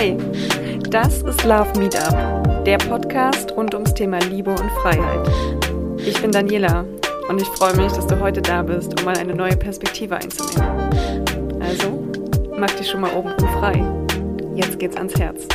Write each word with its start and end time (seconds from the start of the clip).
Hey, 0.00 0.16
das 0.90 1.22
ist 1.22 1.42
Love 1.42 1.76
Meetup, 1.76 2.64
der 2.64 2.78
Podcast 2.78 3.50
rund 3.56 3.74
ums 3.74 3.92
Thema 3.94 4.20
Liebe 4.20 4.52
und 4.52 4.70
Freiheit. 4.80 5.28
Ich 5.98 6.22
bin 6.22 6.30
Daniela 6.30 6.84
und 7.28 7.42
ich 7.42 7.48
freue 7.48 7.74
mich, 7.74 7.90
dass 7.90 8.06
du 8.06 8.20
heute 8.20 8.40
da 8.40 8.62
bist, 8.62 8.96
um 8.96 9.04
mal 9.04 9.18
eine 9.18 9.34
neue 9.34 9.56
Perspektive 9.56 10.14
einzunehmen. 10.14 10.88
Also, 11.58 12.06
mach 12.56 12.70
dich 12.70 12.88
schon 12.88 13.00
mal 13.00 13.12
oben 13.12 13.34
frei. 13.58 13.84
Jetzt 14.54 14.78
geht's 14.78 14.96
ans 14.96 15.18
Herz. 15.18 15.48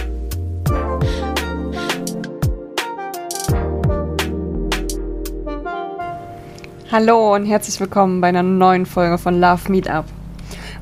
Hallo 6.92 7.34
und 7.34 7.46
herzlich 7.46 7.80
willkommen 7.80 8.20
bei 8.20 8.28
einer 8.28 8.44
neuen 8.44 8.86
Folge 8.86 9.18
von 9.18 9.40
Love 9.40 9.72
Meetup. 9.72 10.04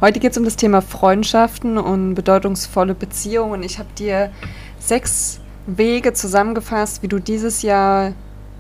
Heute 0.02 0.20
geht 0.20 0.32
es 0.32 0.38
um 0.40 0.46
das 0.46 0.56
Thema 0.56 0.82
Freundschaften 0.82 1.78
und 1.78 2.16
bedeutungsvolle 2.16 2.96
Beziehungen. 2.96 3.62
Ich 3.62 3.78
habe 3.78 3.90
dir 3.96 4.32
sechs 4.80 5.40
Wege 5.68 6.14
zusammengefasst, 6.14 7.04
wie 7.04 7.08
du 7.08 7.20
dieses 7.20 7.62
Jahr 7.62 8.14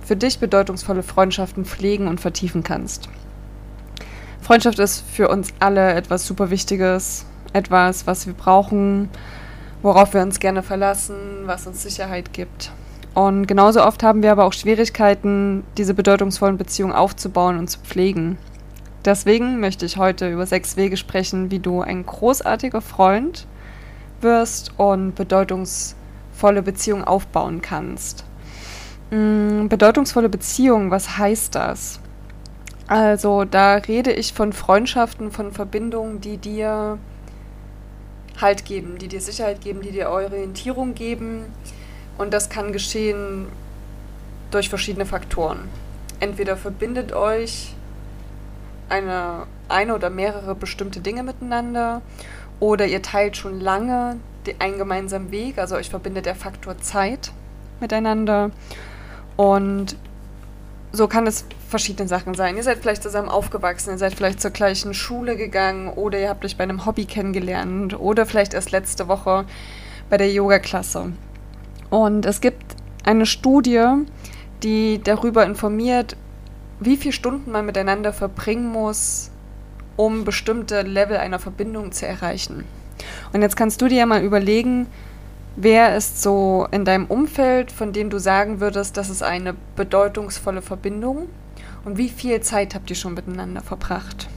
für 0.04 0.16
dich 0.16 0.38
bedeutungsvolle 0.38 1.02
Freundschaften 1.02 1.66
pflegen 1.66 2.08
und 2.08 2.22
vertiefen 2.22 2.62
kannst. 2.62 3.09
Freundschaft 4.40 4.77
ist 4.77 5.04
für 5.12 5.30
uns 5.30 5.52
alle 5.59 5.94
etwas 5.94 6.27
super 6.27 6.52
Wichtiges, 6.52 7.26
etwas, 7.54 8.05
was 8.05 8.27
wir 8.27 8.35
brauchen, 8.35 9.10
worauf 9.82 10.13
wir 10.13 10.21
uns 10.21 10.40
gerne 10.40 10.62
verlassen, 10.62 11.16
was 11.46 11.66
uns 11.66 11.82
Sicherheit 11.82 12.34
gibt. 12.34 12.71
Und 13.16 13.48
genauso 13.48 13.84
oft 13.84 14.04
haben 14.04 14.21
wir 14.21 14.32
aber 14.32 14.46
auch 14.46 14.54
Schwierigkeiten, 14.54 15.63
diese 15.76 15.96
bedeutungsvollen 15.96 16.60
Beziehungen 16.60 16.94
aufzubauen 16.94 17.58
und 17.58 17.68
zu 17.68 17.80
pflegen. 17.80 18.38
Deswegen 19.05 19.60
möchte 19.60 19.86
ich 19.86 19.98
heute 19.98 20.32
über 20.32 20.46
sechs 20.46 20.78
Wege 20.78 20.96
sprechen, 20.96 21.50
wie 21.50 21.60
du 21.60 21.82
ein 21.82 22.05
großartiger 22.05 22.82
Freund 22.82 23.48
wirst 24.21 24.77
und 24.77 25.16
bedeutungsvolle 25.16 26.62
Beziehungen 26.62 27.04
aufbauen 27.04 27.62
kannst. 27.62 28.26
Mm, 29.10 29.68
bedeutungsvolle 29.68 30.29
Beziehungen, 30.29 30.91
was 30.91 31.18
heißt 31.18 31.55
das? 31.55 31.99
Also 32.88 33.46
da 33.46 33.76
rede 33.76 34.12
ich 34.12 34.34
von 34.34 34.54
Freundschaften, 34.54 35.32
von 35.32 35.52
Verbindungen, 35.52 36.22
die 36.22 36.38
dir 36.38 36.99
Halt 38.40 38.66
geben, 38.66 38.98
die 38.98 39.07
dir 39.07 39.22
Sicherheit 39.22 39.62
geben, 39.62 39.82
die 39.82 39.91
dir 39.91 40.10
Orientierung 40.10 40.96
geben. 40.96 41.46
Und 42.18 42.34
das 42.34 42.49
kann 42.49 42.72
geschehen 42.72 43.48
durch 44.52 44.70
verschiedene 44.70 45.05
Faktoren. 45.05 45.70
Entweder 46.20 46.57
verbindet 46.57 47.13
euch 47.13 47.76
eine, 48.92 49.48
eine 49.70 49.96
oder 49.96 50.10
mehrere 50.10 50.54
bestimmte 50.54 51.00
Dinge 51.00 51.24
miteinander 51.24 52.02
oder 52.60 52.86
ihr 52.86 53.02
teilt 53.02 53.38
schon 53.38 53.60
lange 53.60 54.18
einen 54.60 54.78
gemeinsamen 54.78 55.32
Weg, 55.32 55.58
also 55.58 55.76
euch 55.76 55.90
verbindet 55.90 56.26
der 56.26 56.36
Faktor 56.36 56.78
Zeit 56.80 57.32
miteinander 57.80 58.52
und 59.38 59.96
so 60.92 61.08
kann 61.08 61.26
es 61.26 61.46
verschiedene 61.70 62.08
Sachen 62.08 62.34
sein. 62.34 62.58
Ihr 62.58 62.64
seid 62.64 62.80
vielleicht 62.80 63.02
zusammen 63.02 63.30
aufgewachsen, 63.30 63.92
ihr 63.92 63.98
seid 63.98 64.14
vielleicht 64.14 64.42
zur 64.42 64.52
gleichen 64.52 64.94
Schule 64.94 65.38
gegangen 65.38 65.88
oder 65.88 66.19
ihr 66.19 66.30
habt 66.30 66.44
euch 66.44 66.58
bei 66.58 66.64
einem 66.64 66.86
Hobby 66.86 67.06
kennengelernt 67.06 67.97
oder 67.97 68.25
vielleicht 68.25 68.53
erst 68.53 68.72
letzte 68.72 69.08
Woche 69.08 69.46
bei 70.09 70.18
der 70.18 70.31
Yoga-Klasse. 70.31 71.14
Und 71.90 72.25
es 72.25 72.42
gibt 72.42 72.75
eine 73.06 73.25
Studie, 73.25 73.86
die 74.64 75.02
darüber 75.02 75.46
informiert, 75.46 76.18
wie 76.81 76.97
viele 76.97 77.13
Stunden 77.13 77.51
man 77.51 77.66
miteinander 77.66 78.12
verbringen 78.12 78.68
muss, 78.68 79.29
um 79.96 80.25
bestimmte 80.25 80.81
Level 80.81 81.18
einer 81.18 81.38
Verbindung 81.38 81.91
zu 81.91 82.07
erreichen. 82.07 82.66
Und 83.31 83.41
jetzt 83.44 83.56
kannst 83.56 83.81
du 83.81 83.88
dir 83.88 84.00
ja 84.00 84.06
mal 84.07 84.23
überlegen, 84.23 84.88
wer 85.56 85.96
ist 85.96 86.22
so 86.23 86.68
in 86.72 86.84
deinem 86.84 87.06
Umfeld, 87.06 87.72
von 87.72 87.94
dem 87.94 88.09
du 88.09 88.19
sagen 88.19 88.59
würdest, 88.59 88.97
das 88.97 89.09
ist 89.09 89.22
eine 89.22 89.56
bedeutungsvolle 89.75 90.63
Verbindung 90.63 91.28
und 91.85 91.97
wie 91.97 92.09
viel 92.09 92.41
Zeit 92.41 92.73
habt 92.73 92.89
ihr 92.89 92.95
schon 92.95 93.13
miteinander 93.13 93.61
verbracht? 93.61 94.27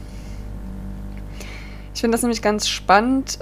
Ich 1.94 2.00
finde 2.02 2.16
das 2.16 2.22
nämlich 2.22 2.42
ganz 2.42 2.68
spannend, 2.68 3.38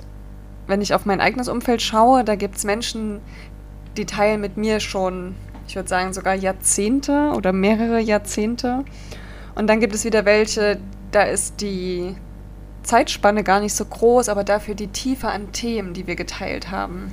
wenn 0.68 0.80
ich 0.80 0.94
auf 0.94 1.06
mein 1.06 1.20
eigenes 1.20 1.48
Umfeld 1.48 1.82
schaue, 1.82 2.22
da 2.22 2.36
gibt 2.36 2.56
es 2.56 2.64
Menschen, 2.64 3.20
die 3.96 4.06
teilen 4.06 4.40
mit 4.40 4.56
mir 4.56 4.78
schon 4.78 5.34
ich 5.72 5.76
würde 5.76 5.88
sagen 5.88 6.12
sogar 6.12 6.34
Jahrzehnte 6.34 7.32
oder 7.34 7.54
mehrere 7.54 7.98
Jahrzehnte. 7.98 8.84
Und 9.54 9.68
dann 9.68 9.80
gibt 9.80 9.94
es 9.94 10.04
wieder 10.04 10.26
welche, 10.26 10.78
da 11.12 11.22
ist 11.22 11.62
die 11.62 12.14
Zeitspanne 12.82 13.42
gar 13.42 13.58
nicht 13.58 13.72
so 13.72 13.86
groß, 13.86 14.28
aber 14.28 14.44
dafür 14.44 14.74
die 14.74 14.88
Tiefe 14.88 15.28
an 15.28 15.50
Themen, 15.52 15.94
die 15.94 16.06
wir 16.06 16.14
geteilt 16.14 16.70
haben. 16.70 17.10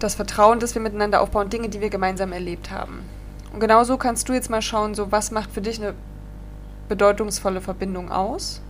Das 0.00 0.16
Vertrauen, 0.16 0.58
das 0.58 0.74
wir 0.74 0.82
miteinander 0.82 1.20
aufbauen, 1.20 1.48
Dinge, 1.48 1.68
die 1.68 1.80
wir 1.80 1.90
gemeinsam 1.90 2.32
erlebt 2.32 2.72
haben. 2.72 3.04
Und 3.52 3.60
genauso 3.60 3.96
kannst 3.96 4.28
du 4.28 4.32
jetzt 4.32 4.50
mal 4.50 4.62
schauen, 4.62 4.96
so 4.96 5.12
was 5.12 5.30
macht 5.30 5.52
für 5.52 5.60
dich 5.60 5.80
eine 5.80 5.94
bedeutungsvolle 6.88 7.60
Verbindung 7.60 8.10
aus? 8.10 8.60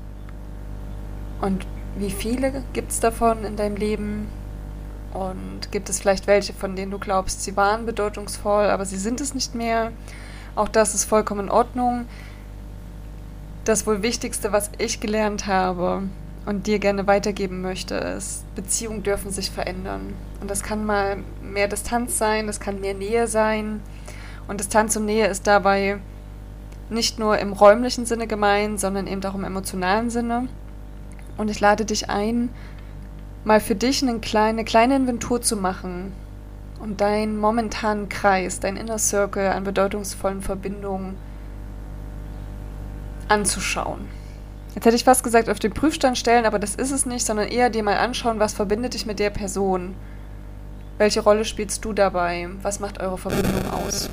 Und 1.41 1.67
wie 1.97 2.11
viele 2.11 2.65
gibt 2.75 2.91
es 2.91 3.01
davon 3.01 3.45
in 3.45 3.57
deinem 3.57 3.77
Leben? 3.77 4.29
Und 5.13 5.73
gibt 5.73 5.89
es 5.89 6.01
vielleicht 6.01 6.27
welche, 6.27 6.53
von 6.53 6.77
denen 6.77 6.91
du 6.91 6.99
glaubst, 6.99 7.43
sie 7.43 7.57
waren 7.57 7.87
bedeutungsvoll, 7.87 8.67
aber 8.67 8.85
sie 8.85 8.99
sind 8.99 9.21
es 9.21 9.35
nicht 9.35 9.55
mehr? 9.55 9.93
Auch 10.55 10.69
das 10.69 10.95
ist 10.95 11.05
vollkommen 11.05 11.47
in 11.47 11.51
Ordnung. 11.51 12.07
Das 13.65 13.87
wohl 13.87 14.03
Wichtigste, 14.03 14.53
was 14.53 14.71
ich 14.79 15.01
gelernt 15.01 15.47
habe 15.47 16.03
und 16.47 16.67
dir 16.67 16.79
gerne 16.79 17.07
weitergeben 17.07 17.61
möchte, 17.61 17.95
ist, 17.95 18.45
Beziehungen 18.55 19.03
dürfen 19.03 19.31
sich 19.31 19.51
verändern. 19.51 20.15
Und 20.41 20.51
das 20.51 20.63
kann 20.63 20.85
mal 20.85 21.19
mehr 21.43 21.69
Distanz 21.69 22.19
sein, 22.19 22.47
das 22.47 22.61
kann 22.61 22.81
mehr 22.81 22.95
Nähe 22.95 23.27
sein. 23.27 23.81
Und 24.49 24.61
Distanz 24.61 24.97
und 24.97 25.07
Nähe 25.07 25.27
ist 25.27 25.47
dabei 25.47 25.99
nicht 26.89 27.19
nur 27.19 27.39
im 27.39 27.53
räumlichen 27.53 28.07
Sinne 28.07 28.27
gemeint, 28.27 28.79
sondern 28.81 29.07
eben 29.07 29.25
auch 29.25 29.35
im 29.35 29.45
emotionalen 29.45 30.11
Sinne. 30.11 30.49
Und 31.37 31.51
ich 31.51 31.61
lade 31.61 31.85
dich 31.85 32.09
ein, 32.09 32.51
mal 33.47 33.61
für 33.61 33.77
dich 33.77 34.03
eine 34.03 34.19
kleine, 34.19 34.49
eine 34.49 34.65
kleine 34.65 34.97
Inventur 34.97 35.41
zu 35.41 35.57
machen 35.57 36.13
und 36.81 37.01
deinen 37.01 37.39
momentanen 37.39 38.09
Kreis, 38.09 38.59
dein 38.59 38.77
Inner 38.77 38.99
Circle 38.99 39.53
an 39.53 39.63
bedeutungsvollen 39.63 40.43
Verbindungen 40.43 41.17
anzuschauen. 43.29 44.09
Jetzt 44.75 44.85
hätte 44.85 44.97
ich 44.97 45.05
fast 45.05 45.23
gesagt, 45.23 45.49
auf 45.49 45.61
den 45.61 45.73
Prüfstand 45.73 46.19
stellen, 46.19 46.45
aber 46.45 46.59
das 46.59 46.75
ist 46.75 46.91
es 46.91 47.07
nicht, 47.07 47.25
sondern 47.25 47.47
eher 47.47 47.71
dir 47.71 47.85
mal 47.85 47.97
anschauen, 47.97 48.41
was 48.41 48.53
verbindet 48.53 48.95
dich 48.95 49.07
mit 49.07 49.21
der 49.21 49.31
Person. 49.31 49.95
Welche 50.99 51.21
Rolle 51.21 51.45
spielst 51.45 51.85
du 51.85 51.93
dabei? 51.93 52.49
Was 52.63 52.81
macht 52.81 53.01
eure 53.01 53.17
Verbindung 53.17 53.71
aus? 53.71 54.11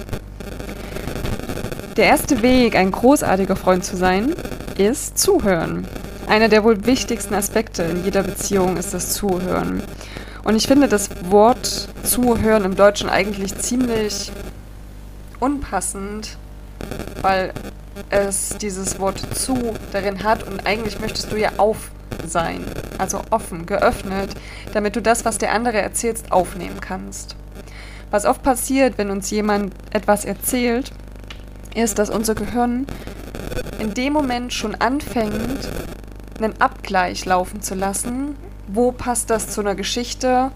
Der 1.97 2.05
erste 2.05 2.43
Weg, 2.43 2.75
ein 2.75 2.91
großartiger 2.91 3.55
Freund 3.55 3.83
zu 3.83 3.97
sein, 3.97 4.35
ist 4.77 5.17
zuhören. 5.17 5.87
Einer 6.27 6.49
der 6.49 6.63
wohl 6.63 6.85
wichtigsten 6.85 7.33
Aspekte 7.33 7.83
in 7.83 8.03
jeder 8.03 8.23
Beziehung 8.23 8.77
ist 8.77 8.93
das 8.93 9.13
Zuhören. 9.13 9.83
Und 10.43 10.55
ich 10.55 10.67
finde 10.67 10.87
das 10.87 11.09
Wort 11.29 11.87
Zuhören 12.03 12.65
im 12.65 12.75
Deutschen 12.75 13.09
eigentlich 13.09 13.55
ziemlich 13.57 14.31
unpassend, 15.39 16.37
weil 17.21 17.53
es 18.09 18.57
dieses 18.59 18.99
Wort 18.99 19.19
zu 19.35 19.73
darin 19.91 20.23
hat 20.23 20.43
und 20.43 20.65
eigentlich 20.65 20.99
möchtest 20.99 21.31
du 21.31 21.35
ja 21.37 21.51
auf 21.57 21.91
sein, 22.25 22.63
also 22.97 23.21
offen, 23.29 23.65
geöffnet, 23.65 24.29
damit 24.73 24.95
du 24.95 25.01
das, 25.01 25.25
was 25.25 25.37
der 25.37 25.51
andere 25.53 25.81
erzählst, 25.81 26.31
aufnehmen 26.31 26.79
kannst. 26.79 27.35
Was 28.11 28.25
oft 28.25 28.43
passiert, 28.43 28.97
wenn 28.97 29.09
uns 29.09 29.29
jemand 29.31 29.73
etwas 29.91 30.25
erzählt, 30.25 30.91
ist, 31.75 31.99
dass 31.99 32.09
unser 32.09 32.35
Gehirn 32.35 32.85
in 33.79 33.93
dem 33.93 34.13
Moment 34.13 34.53
schon 34.53 34.75
anfängt, 34.75 35.67
einen 36.37 36.59
Abgleich 36.59 37.25
laufen 37.25 37.61
zu 37.61 37.75
lassen. 37.75 38.35
Wo 38.67 38.91
passt 38.91 39.29
das 39.29 39.49
zu 39.49 39.61
einer 39.61 39.75
Geschichte, 39.75 40.51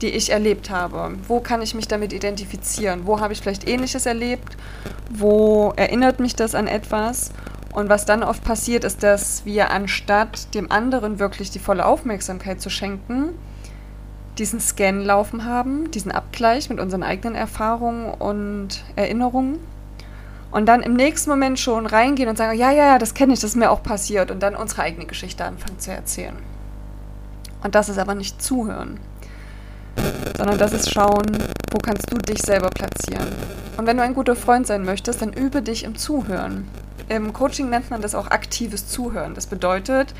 die 0.00 0.08
ich 0.08 0.30
erlebt 0.30 0.70
habe? 0.70 1.16
Wo 1.26 1.40
kann 1.40 1.62
ich 1.62 1.74
mich 1.74 1.88
damit 1.88 2.12
identifizieren? 2.12 3.06
Wo 3.06 3.20
habe 3.20 3.32
ich 3.32 3.40
vielleicht 3.40 3.68
Ähnliches 3.68 4.06
erlebt? 4.06 4.56
Wo 5.10 5.72
erinnert 5.76 6.20
mich 6.20 6.36
das 6.36 6.54
an 6.54 6.66
etwas? 6.66 7.32
Und 7.72 7.88
was 7.88 8.04
dann 8.04 8.22
oft 8.22 8.42
passiert, 8.44 8.84
ist, 8.84 9.02
dass 9.02 9.44
wir 9.44 9.70
anstatt 9.70 10.54
dem 10.54 10.70
anderen 10.70 11.18
wirklich 11.18 11.50
die 11.50 11.58
volle 11.58 11.84
Aufmerksamkeit 11.84 12.60
zu 12.60 12.70
schenken, 12.70 13.30
diesen 14.38 14.60
Scan 14.60 15.00
laufen 15.00 15.44
haben, 15.44 15.90
diesen 15.90 16.12
Abgleich 16.12 16.70
mit 16.70 16.80
unseren 16.80 17.02
eigenen 17.02 17.34
Erfahrungen 17.34 18.12
und 18.12 18.84
Erinnerungen 18.96 19.58
und 20.50 20.66
dann 20.66 20.82
im 20.82 20.94
nächsten 20.94 21.30
Moment 21.30 21.58
schon 21.58 21.86
reingehen 21.86 22.28
und 22.28 22.36
sagen, 22.36 22.58
ja, 22.58 22.70
ja, 22.70 22.86
ja, 22.86 22.98
das 22.98 23.14
kenne 23.14 23.34
ich, 23.34 23.40
das 23.40 23.50
ist 23.50 23.56
mir 23.56 23.70
auch 23.70 23.82
passiert 23.82 24.30
und 24.30 24.42
dann 24.42 24.56
unsere 24.56 24.82
eigene 24.82 25.06
Geschichte 25.06 25.44
anfangen 25.44 25.78
zu 25.78 25.90
erzählen. 25.90 26.36
Und 27.62 27.74
das 27.74 27.88
ist 27.88 27.98
aber 27.98 28.14
nicht 28.14 28.40
zuhören, 28.40 28.98
sondern 30.36 30.58
das 30.58 30.72
ist 30.72 30.92
schauen, 30.92 31.26
wo 31.72 31.78
kannst 31.78 32.10
du 32.10 32.18
dich 32.18 32.40
selber 32.40 32.70
platzieren. 32.70 33.28
Und 33.76 33.86
wenn 33.86 33.96
du 33.96 34.02
ein 34.02 34.14
guter 34.14 34.36
Freund 34.36 34.66
sein 34.66 34.84
möchtest, 34.84 35.22
dann 35.22 35.32
übe 35.32 35.60
dich 35.60 35.84
im 35.84 35.96
Zuhören. 35.96 36.68
Im 37.08 37.32
Coaching 37.32 37.70
nennt 37.70 37.90
man 37.90 38.00
das 38.00 38.14
auch 38.14 38.30
aktives 38.30 38.86
Zuhören. 38.88 39.34
Das 39.34 39.46
bedeutet, 39.46 40.14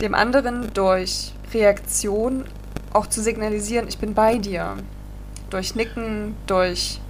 dem 0.00 0.14
anderen 0.14 0.72
durch 0.74 1.32
Reaktion 1.52 2.44
auch 2.92 3.06
zu 3.06 3.22
signalisieren, 3.22 3.88
ich 3.88 3.98
bin 3.98 4.14
bei 4.14 4.38
dir. 4.38 4.76
Durch 5.50 5.74
Nicken, 5.74 6.34
durch 6.46 7.00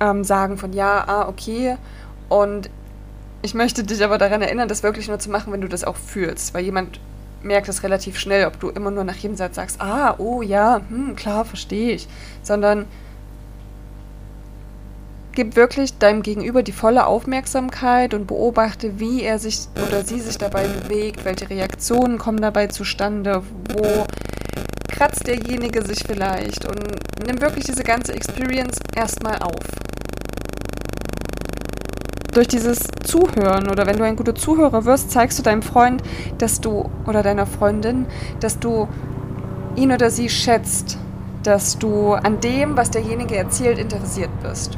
ähm, 0.00 0.24
Sagen 0.24 0.58
von 0.58 0.72
ja, 0.72 1.04
ah, 1.06 1.28
okay. 1.28 1.76
Und 2.28 2.70
ich 3.42 3.54
möchte 3.54 3.84
dich 3.84 4.02
aber 4.04 4.18
daran 4.18 4.42
erinnern, 4.42 4.68
das 4.68 4.82
wirklich 4.82 5.08
nur 5.08 5.18
zu 5.18 5.30
machen, 5.30 5.52
wenn 5.52 5.60
du 5.60 5.68
das 5.68 5.84
auch 5.84 5.96
fühlst. 5.96 6.54
Weil 6.54 6.64
jemand 6.64 7.00
merkt 7.42 7.68
das 7.68 7.82
relativ 7.82 8.18
schnell, 8.18 8.46
ob 8.46 8.58
du 8.60 8.70
immer 8.70 8.90
nur 8.90 9.04
nach 9.04 9.16
jedem 9.16 9.36
Satz 9.36 9.56
sagst, 9.56 9.80
ah, 9.80 10.14
oh 10.18 10.42
ja, 10.42 10.80
hm, 10.88 11.16
klar, 11.16 11.44
verstehe 11.44 11.92
ich. 11.92 12.08
Sondern 12.42 12.86
gib 15.32 15.54
wirklich 15.54 15.98
deinem 15.98 16.22
Gegenüber 16.22 16.62
die 16.62 16.72
volle 16.72 17.06
Aufmerksamkeit 17.06 18.14
und 18.14 18.26
beobachte, 18.26 18.98
wie 18.98 19.22
er 19.22 19.38
sich 19.38 19.68
oder 19.86 20.02
sie 20.02 20.20
sich 20.20 20.38
dabei 20.38 20.66
bewegt, 20.66 21.24
welche 21.24 21.48
Reaktionen 21.48 22.18
kommen 22.18 22.40
dabei 22.40 22.68
zustande, 22.68 23.42
wo 23.72 24.06
kratzt 24.88 25.26
derjenige 25.26 25.84
sich 25.84 26.02
vielleicht 26.06 26.64
und 26.64 26.80
nimm 27.26 27.40
wirklich 27.42 27.64
diese 27.64 27.84
ganze 27.84 28.14
Experience 28.14 28.78
erstmal 28.94 29.38
auf. 29.40 29.85
Durch 32.36 32.48
dieses 32.48 32.80
Zuhören 33.02 33.70
oder 33.70 33.86
wenn 33.86 33.96
du 33.96 34.04
ein 34.04 34.14
guter 34.14 34.34
Zuhörer 34.34 34.84
wirst, 34.84 35.10
zeigst 35.10 35.38
du 35.38 35.42
deinem 35.42 35.62
Freund, 35.62 36.02
dass 36.36 36.60
du 36.60 36.90
oder 37.06 37.22
deiner 37.22 37.46
Freundin, 37.46 38.04
dass 38.40 38.58
du 38.58 38.88
ihn 39.74 39.90
oder 39.90 40.10
sie 40.10 40.28
schätzt, 40.28 40.98
dass 41.44 41.78
du 41.78 42.12
an 42.12 42.38
dem, 42.40 42.76
was 42.76 42.90
derjenige 42.90 43.36
erzählt, 43.36 43.78
interessiert 43.78 44.28
bist. 44.42 44.76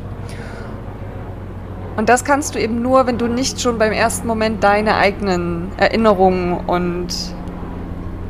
Und 1.96 2.08
das 2.08 2.24
kannst 2.24 2.54
du 2.54 2.60
eben 2.60 2.80
nur, 2.80 3.08
wenn 3.08 3.18
du 3.18 3.26
nicht 3.26 3.60
schon 3.60 3.76
beim 3.76 3.90
ersten 3.90 4.28
Moment 4.28 4.62
deine 4.62 4.94
eigenen 4.94 5.72
Erinnerungen 5.78 6.60
und 6.64 7.08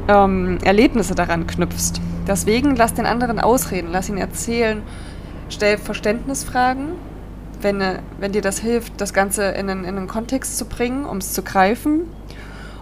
ähm, 0.08 0.56
Erlebnisse 0.64 1.14
daran 1.14 1.46
knüpfst. 1.46 2.00
Deswegen 2.26 2.76
lass 2.76 2.94
den 2.94 3.04
anderen 3.04 3.40
ausreden, 3.40 3.88
lass 3.92 4.08
ihn 4.08 4.16
erzählen, 4.16 4.80
stell 5.50 5.76
Verständnisfragen, 5.76 6.92
wenn, 7.62 7.82
wenn 8.19 8.32
dir 8.32 8.43
das 8.43 8.58
hilft, 8.58 9.00
das 9.00 9.12
Ganze 9.12 9.44
in 9.44 9.70
einen, 9.70 9.84
in 9.84 9.96
einen 9.96 10.08
Kontext 10.08 10.58
zu 10.58 10.64
bringen, 10.64 11.05
um 11.05 11.19
es 11.19 11.32
zu 11.32 11.43
greifen. 11.43 12.02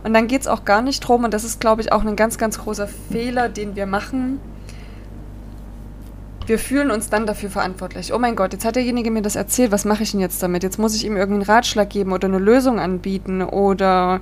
Und 0.05 0.15
dann 0.15 0.29
geht 0.29 0.43
es 0.43 0.47
auch 0.47 0.65
gar 0.65 0.83
nicht 0.83 1.01
drum, 1.01 1.25
und 1.25 1.35
das 1.35 1.45
ist, 1.45 1.61
glaube 1.61 1.83
ich, 1.83 1.93
auch 1.93 2.05
ein 2.05 2.17
ganz, 2.17 2.39
ganz 2.39 2.59
großer 2.59 2.89
Fehler, 3.11 3.49
den 3.49 3.75
wir 3.75 3.87
machen, 3.87 4.41
wir 6.47 6.59
fühlen 6.61 6.91
uns 6.93 7.11
dann 7.11 7.27
dafür 7.27 7.51
verantwortlich. 7.51 8.13
Oh 8.13 8.19
mein 8.19 8.37
Gott, 8.37 8.53
jetzt 8.53 8.65
hat 8.65 8.77
derjenige 8.77 9.11
mir 9.11 9.23
das 9.23 9.37
erzählt, 9.37 9.73
was 9.73 9.85
mache 9.85 10.05
ich 10.05 10.13
denn 10.13 10.21
jetzt 10.21 10.43
damit? 10.43 10.63
Jetzt 10.63 10.79
muss 10.79 10.95
ich 10.95 11.05
ihm 11.05 11.17
irgendeinen 11.17 11.51
Ratschlag 11.51 11.91
geben 11.91 12.13
oder 12.13 12.29
eine 12.29 12.39
Lösung 12.39 12.79
anbieten 12.79 13.43
oder 13.43 14.21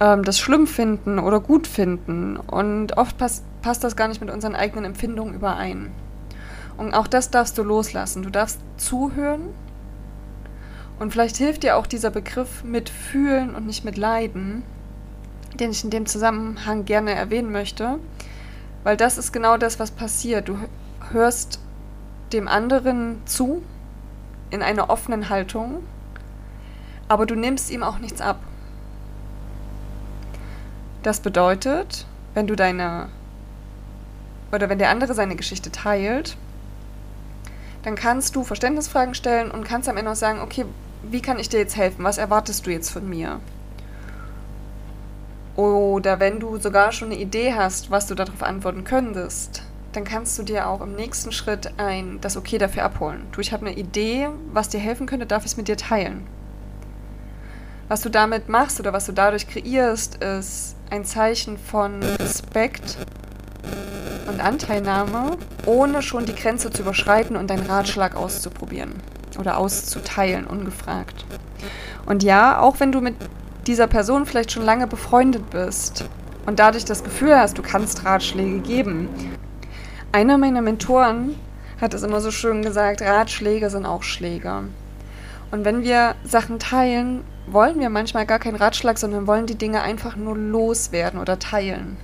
ähm, 0.00 0.22
das 0.22 0.38
schlimm 0.38 0.66
finden 0.66 1.18
oder 1.18 1.40
gut 1.40 1.66
finden. 1.66 2.36
Und 2.36 2.96
oft 2.98 3.16
pass 3.16 3.42
passt 3.62 3.84
das 3.84 3.96
gar 3.96 4.08
nicht 4.08 4.20
mit 4.20 4.30
unseren 4.30 4.54
eigenen 4.54 4.84
Empfindungen 4.84 5.34
überein. 5.34 5.90
Und 6.80 6.94
auch 6.94 7.06
das 7.06 7.30
darfst 7.30 7.58
du 7.58 7.62
loslassen. 7.62 8.22
Du 8.22 8.30
darfst 8.30 8.58
zuhören. 8.78 9.50
Und 10.98 11.12
vielleicht 11.12 11.36
hilft 11.36 11.62
dir 11.62 11.76
auch 11.76 11.86
dieser 11.86 12.10
Begriff 12.10 12.64
mit 12.64 12.88
fühlen 12.88 13.54
und 13.54 13.66
nicht 13.66 13.84
mit 13.84 13.98
leiden, 13.98 14.62
den 15.52 15.72
ich 15.72 15.84
in 15.84 15.90
dem 15.90 16.06
Zusammenhang 16.06 16.86
gerne 16.86 17.12
erwähnen 17.12 17.52
möchte. 17.52 17.98
Weil 18.82 18.96
das 18.96 19.18
ist 19.18 19.30
genau 19.30 19.58
das, 19.58 19.78
was 19.78 19.90
passiert. 19.90 20.48
Du 20.48 20.56
hörst 21.10 21.60
dem 22.32 22.48
anderen 22.48 23.20
zu 23.26 23.62
in 24.48 24.62
einer 24.62 24.88
offenen 24.88 25.28
Haltung, 25.28 25.82
aber 27.08 27.26
du 27.26 27.34
nimmst 27.34 27.70
ihm 27.70 27.82
auch 27.82 27.98
nichts 27.98 28.22
ab. 28.22 28.40
Das 31.02 31.20
bedeutet, 31.20 32.06
wenn 32.32 32.46
du 32.46 32.56
deine 32.56 33.10
oder 34.50 34.70
wenn 34.70 34.78
der 34.78 34.88
andere 34.88 35.12
seine 35.12 35.36
Geschichte 35.36 35.70
teilt, 35.70 36.38
dann 37.82 37.94
kannst 37.94 38.36
du 38.36 38.44
Verständnisfragen 38.44 39.14
stellen 39.14 39.50
und 39.50 39.64
kannst 39.64 39.88
am 39.88 39.96
Ende 39.96 40.10
auch 40.10 40.16
sagen, 40.16 40.40
okay, 40.40 40.64
wie 41.02 41.22
kann 41.22 41.38
ich 41.38 41.48
dir 41.48 41.60
jetzt 41.60 41.76
helfen? 41.76 42.04
Was 42.04 42.18
erwartest 42.18 42.66
du 42.66 42.70
jetzt 42.70 42.90
von 42.90 43.08
mir? 43.08 43.40
Oder 45.56 46.20
wenn 46.20 46.40
du 46.40 46.58
sogar 46.58 46.92
schon 46.92 47.10
eine 47.10 47.20
Idee 47.20 47.54
hast, 47.54 47.90
was 47.90 48.06
du 48.06 48.14
darauf 48.14 48.42
antworten 48.42 48.84
könntest, 48.84 49.62
dann 49.92 50.04
kannst 50.04 50.38
du 50.38 50.42
dir 50.42 50.68
auch 50.68 50.80
im 50.80 50.94
nächsten 50.94 51.32
Schritt 51.32 51.72
ein 51.78 52.18
das 52.20 52.36
Okay 52.36 52.58
dafür 52.58 52.84
abholen. 52.84 53.26
Du, 53.32 53.40
ich 53.40 53.52
habe 53.52 53.66
eine 53.66 53.76
Idee, 53.76 54.28
was 54.52 54.68
dir 54.68 54.78
helfen 54.78 55.06
könnte, 55.06 55.26
darf 55.26 55.44
ich 55.44 55.52
es 55.52 55.56
mit 55.56 55.68
dir 55.68 55.76
teilen. 55.76 56.26
Was 57.88 58.02
du 58.02 58.08
damit 58.08 58.48
machst 58.48 58.78
oder 58.78 58.92
was 58.92 59.06
du 59.06 59.12
dadurch 59.12 59.48
kreierst, 59.48 60.22
ist 60.22 60.76
ein 60.90 61.04
Zeichen 61.04 61.58
von 61.58 62.02
Respekt 62.02 62.98
Anteilnahme, 64.40 65.36
ohne 65.66 66.02
schon 66.02 66.26
die 66.26 66.34
Grenze 66.34 66.70
zu 66.70 66.82
überschreiten 66.82 67.36
und 67.36 67.50
deinen 67.50 67.66
Ratschlag 67.66 68.16
auszuprobieren 68.16 68.94
oder 69.38 69.58
auszuteilen, 69.58 70.46
ungefragt. 70.46 71.24
Und 72.06 72.22
ja, 72.22 72.60
auch 72.60 72.80
wenn 72.80 72.92
du 72.92 73.00
mit 73.00 73.14
dieser 73.66 73.86
Person 73.86 74.26
vielleicht 74.26 74.52
schon 74.52 74.64
lange 74.64 74.86
befreundet 74.86 75.50
bist 75.50 76.04
und 76.46 76.58
dadurch 76.58 76.84
das 76.84 77.04
Gefühl 77.04 77.38
hast, 77.38 77.58
du 77.58 77.62
kannst 77.62 78.04
Ratschläge 78.04 78.60
geben, 78.60 79.08
einer 80.12 80.38
meiner 80.38 80.62
Mentoren 80.62 81.36
hat 81.80 81.94
es 81.94 82.02
immer 82.02 82.20
so 82.20 82.30
schön 82.30 82.62
gesagt, 82.62 83.00
Ratschläge 83.00 83.70
sind 83.70 83.86
auch 83.86 84.02
Schläge. 84.02 84.64
Und 85.50 85.64
wenn 85.64 85.82
wir 85.82 86.14
Sachen 86.24 86.58
teilen, 86.58 87.24
wollen 87.46 87.80
wir 87.80 87.90
manchmal 87.90 88.26
gar 88.26 88.38
keinen 88.38 88.56
Ratschlag, 88.56 88.98
sondern 88.98 89.26
wollen 89.26 89.46
die 89.46 89.56
Dinge 89.56 89.82
einfach 89.82 90.16
nur 90.16 90.36
loswerden 90.36 91.20
oder 91.20 91.38
teilen. 91.38 91.96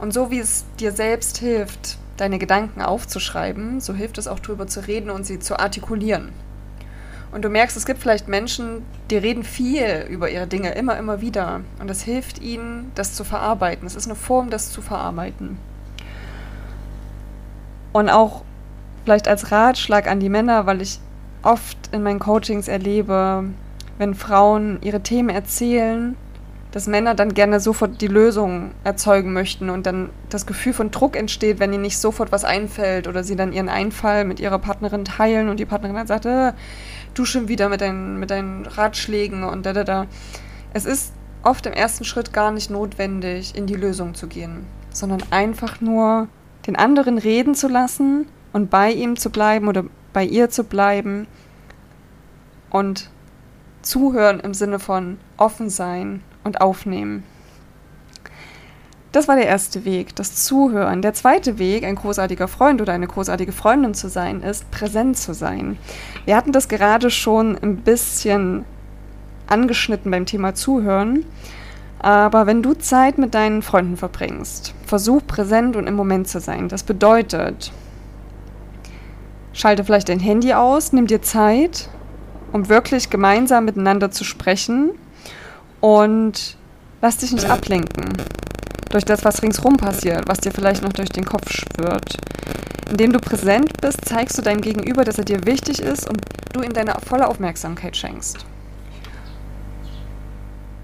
Und 0.00 0.14
so 0.14 0.30
wie 0.30 0.38
es 0.38 0.64
dir 0.78 0.92
selbst 0.92 1.38
hilft, 1.38 1.98
deine 2.16 2.38
Gedanken 2.38 2.80
aufzuschreiben, 2.80 3.80
so 3.80 3.94
hilft 3.94 4.16
es 4.18 4.28
auch 4.28 4.38
darüber 4.38 4.66
zu 4.66 4.86
reden 4.86 5.10
und 5.10 5.24
sie 5.24 5.38
zu 5.38 5.58
artikulieren. 5.58 6.30
Und 7.32 7.44
du 7.44 7.48
merkst, 7.48 7.76
es 7.76 7.86
gibt 7.86 8.00
vielleicht 8.00 8.26
Menschen, 8.26 8.82
die 9.10 9.18
reden 9.18 9.44
viel 9.44 10.06
über 10.08 10.30
ihre 10.30 10.46
Dinge 10.46 10.72
immer, 10.72 10.98
immer 10.98 11.20
wieder. 11.20 11.60
Und 11.78 11.90
es 11.90 12.02
hilft 12.02 12.40
ihnen, 12.40 12.90
das 12.94 13.14
zu 13.14 13.24
verarbeiten. 13.24 13.86
Es 13.86 13.94
ist 13.94 14.06
eine 14.06 14.16
Form, 14.16 14.50
das 14.50 14.72
zu 14.72 14.82
verarbeiten. 14.82 15.58
Und 17.92 18.08
auch 18.08 18.42
vielleicht 19.04 19.28
als 19.28 19.52
Ratschlag 19.52 20.08
an 20.08 20.18
die 20.18 20.28
Männer, 20.28 20.66
weil 20.66 20.80
ich 20.80 20.98
oft 21.42 21.78
in 21.92 22.02
meinen 22.02 22.18
Coachings 22.18 22.68
erlebe, 22.68 23.44
wenn 23.98 24.14
Frauen 24.14 24.78
ihre 24.82 25.00
Themen 25.00 25.28
erzählen, 25.28 26.16
dass 26.72 26.86
Männer 26.86 27.14
dann 27.14 27.34
gerne 27.34 27.58
sofort 27.58 28.00
die 28.00 28.06
Lösung 28.06 28.70
erzeugen 28.84 29.32
möchten 29.32 29.70
und 29.70 29.86
dann 29.86 30.10
das 30.28 30.46
Gefühl 30.46 30.72
von 30.72 30.90
Druck 30.90 31.16
entsteht, 31.16 31.58
wenn 31.58 31.72
ihnen 31.72 31.82
nicht 31.82 31.98
sofort 31.98 32.30
was 32.30 32.44
einfällt 32.44 33.08
oder 33.08 33.24
sie 33.24 33.36
dann 33.36 33.52
ihren 33.52 33.68
Einfall 33.68 34.24
mit 34.24 34.38
ihrer 34.38 34.58
Partnerin 34.58 35.04
teilen 35.04 35.48
und 35.48 35.58
die 35.58 35.66
Partnerin 35.66 35.96
dann 35.96 36.06
sagt, 36.06 36.26
äh, 36.26 36.52
du 37.14 37.24
schon 37.24 37.48
wieder 37.48 37.68
mit 37.68 37.80
deinen, 37.80 38.18
mit 38.18 38.30
deinen 38.30 38.66
Ratschlägen 38.66 39.42
und 39.42 39.66
da, 39.66 39.72
da, 39.72 39.82
da. 39.82 40.06
Es 40.72 40.84
ist 40.84 41.12
oft 41.42 41.66
im 41.66 41.72
ersten 41.72 42.04
Schritt 42.04 42.32
gar 42.32 42.52
nicht 42.52 42.70
notwendig, 42.70 43.56
in 43.56 43.66
die 43.66 43.74
Lösung 43.74 44.14
zu 44.14 44.28
gehen, 44.28 44.64
sondern 44.90 45.22
einfach 45.30 45.80
nur 45.80 46.28
den 46.68 46.76
anderen 46.76 47.18
reden 47.18 47.56
zu 47.56 47.66
lassen 47.66 48.26
und 48.52 48.70
bei 48.70 48.92
ihm 48.92 49.16
zu 49.16 49.30
bleiben 49.30 49.66
oder 49.66 49.84
bei 50.12 50.24
ihr 50.24 50.50
zu 50.50 50.62
bleiben 50.62 51.26
und 52.68 53.10
zuhören 53.82 54.38
im 54.38 54.54
Sinne 54.54 54.78
von 54.78 55.18
offen 55.36 55.70
sein 55.70 56.22
und 56.44 56.60
aufnehmen. 56.60 57.24
Das 59.12 59.26
war 59.26 59.34
der 59.34 59.46
erste 59.46 59.84
Weg, 59.84 60.14
das 60.14 60.36
Zuhören. 60.36 61.02
Der 61.02 61.14
zweite 61.14 61.58
Weg, 61.58 61.84
ein 61.84 61.96
großartiger 61.96 62.46
Freund 62.46 62.80
oder 62.80 62.92
eine 62.92 63.08
großartige 63.08 63.50
Freundin 63.50 63.92
zu 63.92 64.08
sein, 64.08 64.42
ist 64.42 64.70
präsent 64.70 65.18
zu 65.18 65.34
sein. 65.34 65.78
Wir 66.26 66.36
hatten 66.36 66.52
das 66.52 66.68
gerade 66.68 67.10
schon 67.10 67.58
ein 67.58 67.78
bisschen 67.78 68.64
angeschnitten 69.48 70.12
beim 70.12 70.26
Thema 70.26 70.54
Zuhören. 70.54 71.24
Aber 71.98 72.46
wenn 72.46 72.62
du 72.62 72.74
Zeit 72.74 73.18
mit 73.18 73.34
deinen 73.34 73.62
Freunden 73.62 73.96
verbringst, 73.96 74.74
versuch 74.86 75.26
präsent 75.26 75.74
und 75.74 75.88
im 75.88 75.94
Moment 75.94 76.28
zu 76.28 76.38
sein. 76.38 76.68
Das 76.68 76.84
bedeutet, 76.84 77.72
schalte 79.52 79.84
vielleicht 79.84 80.08
dein 80.08 80.20
Handy 80.20 80.54
aus, 80.54 80.92
nimm 80.92 81.08
dir 81.08 81.20
Zeit, 81.20 81.90
um 82.52 82.68
wirklich 82.68 83.10
gemeinsam 83.10 83.64
miteinander 83.64 84.12
zu 84.12 84.22
sprechen 84.22 84.92
und 85.80 86.56
lass 87.00 87.16
dich 87.18 87.32
nicht 87.32 87.48
ablenken 87.48 88.12
durch 88.90 89.04
das, 89.04 89.24
was 89.24 89.42
ringsherum 89.42 89.76
passiert, 89.76 90.24
was 90.26 90.40
dir 90.40 90.50
vielleicht 90.50 90.82
noch 90.82 90.92
durch 90.92 91.10
den 91.10 91.24
Kopf 91.24 91.50
schwirrt. 91.50 92.18
Indem 92.90 93.12
du 93.12 93.20
präsent 93.20 93.80
bist, 93.80 94.04
zeigst 94.04 94.36
du 94.36 94.42
deinem 94.42 94.60
Gegenüber, 94.60 95.04
dass 95.04 95.18
er 95.18 95.24
dir 95.24 95.46
wichtig 95.46 95.80
ist 95.80 96.08
und 96.08 96.20
du 96.52 96.62
ihm 96.62 96.72
deine 96.72 96.94
volle 97.06 97.28
Aufmerksamkeit 97.28 97.96
schenkst. 97.96 98.44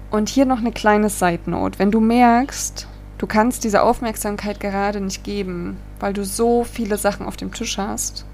Und 0.09 0.29
hier 0.29 0.45
noch 0.45 0.59
eine 0.59 0.71
kleine 0.71 1.09
Side 1.09 1.49
Note. 1.49 1.79
Wenn 1.79 1.91
du 1.91 1.99
merkst, 1.99 2.87
du 3.17 3.27
kannst 3.27 3.65
diese 3.65 3.83
Aufmerksamkeit 3.83 4.61
gerade 4.61 5.01
nicht 5.01 5.25
geben, 5.25 5.77
weil 5.99 6.13
du 6.13 6.23
so 6.23 6.63
viele 6.63 6.97
Sachen 6.97 7.25
auf 7.25 7.35
dem 7.35 7.53
Tisch 7.53 7.77
hast, 7.77 8.25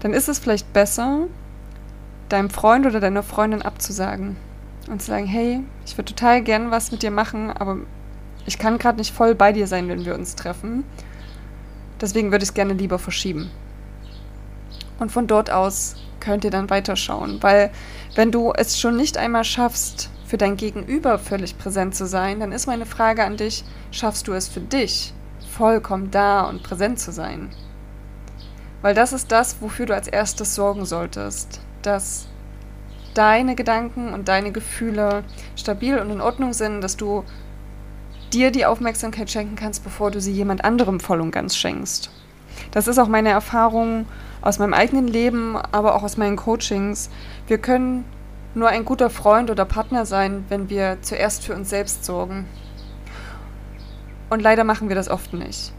dann 0.00 0.12
ist 0.12 0.28
es 0.28 0.40
vielleicht 0.40 0.72
besser, 0.72 1.28
deinem 2.28 2.50
Freund 2.50 2.84
oder 2.84 2.98
deiner 2.98 3.22
Freundin 3.22 3.62
abzusagen 3.62 4.36
und 4.88 5.00
zu 5.00 5.08
sagen, 5.08 5.26
hey, 5.26 5.62
ich 5.84 5.96
würde 5.96 6.14
total 6.14 6.42
gern 6.42 6.70
was 6.70 6.92
mit 6.92 7.02
dir 7.02 7.10
machen, 7.10 7.50
aber 7.50 7.78
ich 8.46 8.58
kann 8.58 8.78
gerade 8.78 8.98
nicht 8.98 9.14
voll 9.14 9.34
bei 9.34 9.52
dir 9.52 9.66
sein, 9.66 9.88
wenn 9.88 10.04
wir 10.04 10.14
uns 10.14 10.36
treffen. 10.36 10.84
Deswegen 12.00 12.30
würde 12.30 12.44
ich 12.44 12.50
es 12.50 12.54
gerne 12.54 12.74
lieber 12.74 12.98
verschieben. 12.98 13.50
Und 14.98 15.10
von 15.10 15.26
dort 15.26 15.50
aus 15.50 15.96
könnt 16.20 16.44
ihr 16.44 16.50
dann 16.50 16.70
weiterschauen, 16.70 17.42
weil 17.42 17.70
wenn 18.14 18.32
du 18.32 18.52
es 18.52 18.78
schon 18.80 18.96
nicht 18.96 19.18
einmal 19.18 19.44
schaffst, 19.44 20.10
für 20.26 20.38
dein 20.38 20.56
Gegenüber 20.56 21.18
völlig 21.18 21.56
präsent 21.56 21.94
zu 21.94 22.06
sein, 22.06 22.40
dann 22.40 22.52
ist 22.52 22.66
meine 22.66 22.86
Frage 22.86 23.24
an 23.24 23.36
dich, 23.36 23.64
schaffst 23.92 24.26
du 24.26 24.32
es 24.32 24.48
für 24.48 24.60
dich, 24.60 25.12
vollkommen 25.56 26.10
da 26.10 26.42
und 26.42 26.62
präsent 26.62 26.98
zu 26.98 27.12
sein? 27.12 27.50
Weil 28.82 28.94
das 28.94 29.12
ist 29.12 29.30
das, 29.30 29.60
wofür 29.60 29.86
du 29.86 29.94
als 29.94 30.08
erstes 30.08 30.54
sorgen 30.54 30.84
solltest, 30.84 31.60
dass 31.82 32.26
deine 33.16 33.54
Gedanken 33.54 34.12
und 34.12 34.28
deine 34.28 34.52
Gefühle 34.52 35.24
stabil 35.56 35.98
und 35.98 36.10
in 36.10 36.20
Ordnung 36.20 36.52
sind, 36.52 36.80
dass 36.80 36.96
du 36.96 37.24
dir 38.32 38.50
die 38.50 38.66
Aufmerksamkeit 38.66 39.30
schenken 39.30 39.56
kannst, 39.56 39.84
bevor 39.84 40.10
du 40.10 40.20
sie 40.20 40.32
jemand 40.32 40.64
anderem 40.64 41.00
voll 41.00 41.20
und 41.20 41.30
ganz 41.30 41.56
schenkst. 41.56 42.10
Das 42.70 42.88
ist 42.88 42.98
auch 42.98 43.08
meine 43.08 43.30
Erfahrung 43.30 44.06
aus 44.42 44.58
meinem 44.58 44.74
eigenen 44.74 45.08
Leben, 45.08 45.56
aber 45.56 45.94
auch 45.94 46.02
aus 46.02 46.16
meinen 46.16 46.36
Coachings. 46.36 47.10
Wir 47.46 47.58
können 47.58 48.04
nur 48.54 48.68
ein 48.68 48.84
guter 48.84 49.10
Freund 49.10 49.50
oder 49.50 49.64
Partner 49.64 50.06
sein, 50.06 50.44
wenn 50.48 50.68
wir 50.70 50.98
zuerst 51.02 51.44
für 51.44 51.54
uns 51.54 51.70
selbst 51.70 52.04
sorgen. 52.04 52.46
Und 54.30 54.42
leider 54.42 54.64
machen 54.64 54.88
wir 54.88 54.96
das 54.96 55.08
oft 55.08 55.32
nicht. 55.34 55.72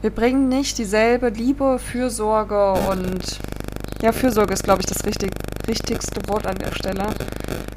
Wir 0.00 0.10
bringen 0.10 0.48
nicht 0.48 0.78
dieselbe 0.78 1.28
Liebe, 1.28 1.78
Fürsorge 1.78 2.72
und 2.90 3.38
ja, 4.02 4.10
Fürsorge 4.10 4.52
ist, 4.52 4.64
glaube 4.64 4.80
ich, 4.80 4.86
das 4.86 5.04
richtig, 5.04 5.30
richtigste 5.66 6.26
Wort 6.28 6.46
an 6.46 6.56
der 6.56 6.72
Stelle, 6.72 7.06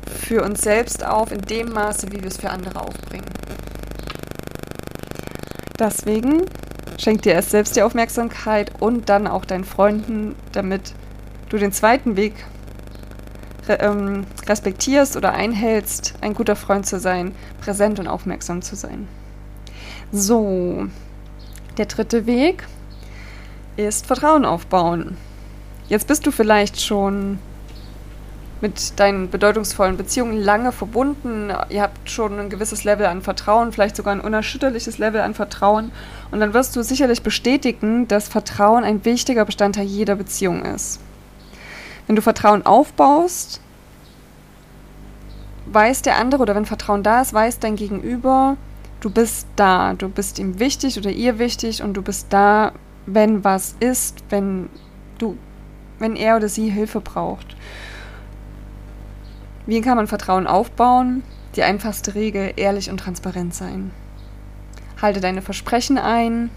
für 0.08 0.44
uns 0.44 0.62
selbst 0.62 1.06
auf, 1.06 1.32
in 1.32 1.42
dem 1.42 1.72
Maße, 1.72 2.12
wie 2.12 2.22
wir 2.22 2.28
es 2.28 2.38
für 2.38 2.50
andere 2.50 2.82
aufbringen. 2.82 3.30
Deswegen 5.78 6.44
schenk 6.98 7.24
dir 7.24 7.34
erst 7.34 7.52
selbst 7.52 7.76
die 7.76 7.82
Aufmerksamkeit 7.82 8.72
und 8.80 9.10
dann 9.10 9.28
auch 9.28 9.46
deinen 9.46 9.66
Freunden, 9.66 10.36
damit 10.52 10.94
du 11.50 11.58
den 11.58 11.72
zweiten 11.72 12.16
Weg 12.16 12.34
ähm, 13.68 14.26
respektierst 14.48 15.18
oder 15.18 15.34
einhältst, 15.34 16.14
ein 16.22 16.34
guter 16.34 16.56
Freund 16.56 16.86
zu 16.86 17.00
sein, 17.00 17.36
präsent 17.62 18.00
und 18.00 18.08
aufmerksam 18.08 18.62
zu 18.62 18.76
sein. 18.76 19.08
So, 20.12 20.88
der 21.78 21.88
dritte 21.88 22.26
Weg 22.26 22.66
ist 23.76 24.06
Vertrauen 24.06 24.46
aufbauen. 24.46 25.18
Jetzt 25.88 26.08
bist 26.08 26.26
du 26.26 26.32
vielleicht 26.32 26.82
schon 26.82 27.40
mit 28.62 29.00
deinen 29.00 29.30
bedeutungsvollen 29.30 29.98
Beziehungen 29.98 30.42
lange 30.42 30.72
verbunden. 30.72 31.52
Ihr 31.70 31.82
habt 31.82 32.10
schon 32.10 32.40
ein 32.40 32.50
gewisses 32.50 32.84
Level 32.84 33.06
an 33.06 33.22
Vertrauen, 33.22 33.72
vielleicht 33.72 33.96
sogar 33.96 34.14
ein 34.14 34.22
unerschütterliches 34.22 34.98
Level 34.98 35.22
an 35.22 35.34
Vertrauen. 35.34 35.92
Und 36.32 36.40
dann 36.40 36.54
wirst 36.54 36.76
du 36.76 36.82
sicherlich 36.82 37.22
bestätigen, 37.22 38.08
dass 38.08 38.28
Vertrauen 38.28 38.84
ein 38.84 39.04
wichtiger 39.04 39.46
Bestandteil 39.46 39.86
jeder 39.86 40.16
Beziehung 40.16 40.64
ist. 40.64 41.00
Wenn 42.08 42.16
du 42.16 42.22
Vertrauen 42.22 42.66
aufbaust, 42.66 43.60
weiß 45.66 46.04
der 46.04 46.18
andere 46.18 46.42
oder 46.44 46.56
wenn 46.56 46.66
Vertrauen 46.66 47.04
da 47.04 47.22
ist, 47.22 47.34
weiß 47.34 47.60
dein 47.60 47.76
Gegenüber, 47.76 48.58
du 49.02 49.10
bist 49.10 49.48
da, 49.56 49.94
du 49.94 50.10
bist 50.10 50.40
ihm 50.40 50.60
wichtig 50.60 50.98
oder 50.98 51.10
ihr 51.10 51.40
wichtig 51.40 51.82
und 51.82 51.96
du 51.96 52.02
bist 52.02 52.28
da, 52.30 52.72
wenn 53.06 53.44
was 53.44 53.76
ist, 53.80 54.24
wenn 54.30 54.70
du, 55.18 55.38
wenn 56.00 56.16
er 56.16 56.38
oder 56.38 56.48
sie 56.48 56.70
Hilfe 56.70 57.02
braucht. 57.02 57.56
Wie 59.66 59.82
kann 59.82 59.98
man 59.98 60.08
Vertrauen 60.08 60.48
aufbauen? 60.48 61.24
Die 61.56 61.64
einfachste 61.64 62.16
Regel, 62.16 62.54
ehrlich 62.56 62.90
und 62.90 62.98
transparent 62.98 63.54
sein. 63.56 63.92
Halte 65.02 65.22
deine 65.22 65.42
Versprechen 65.42 65.98
ein. 65.98 66.50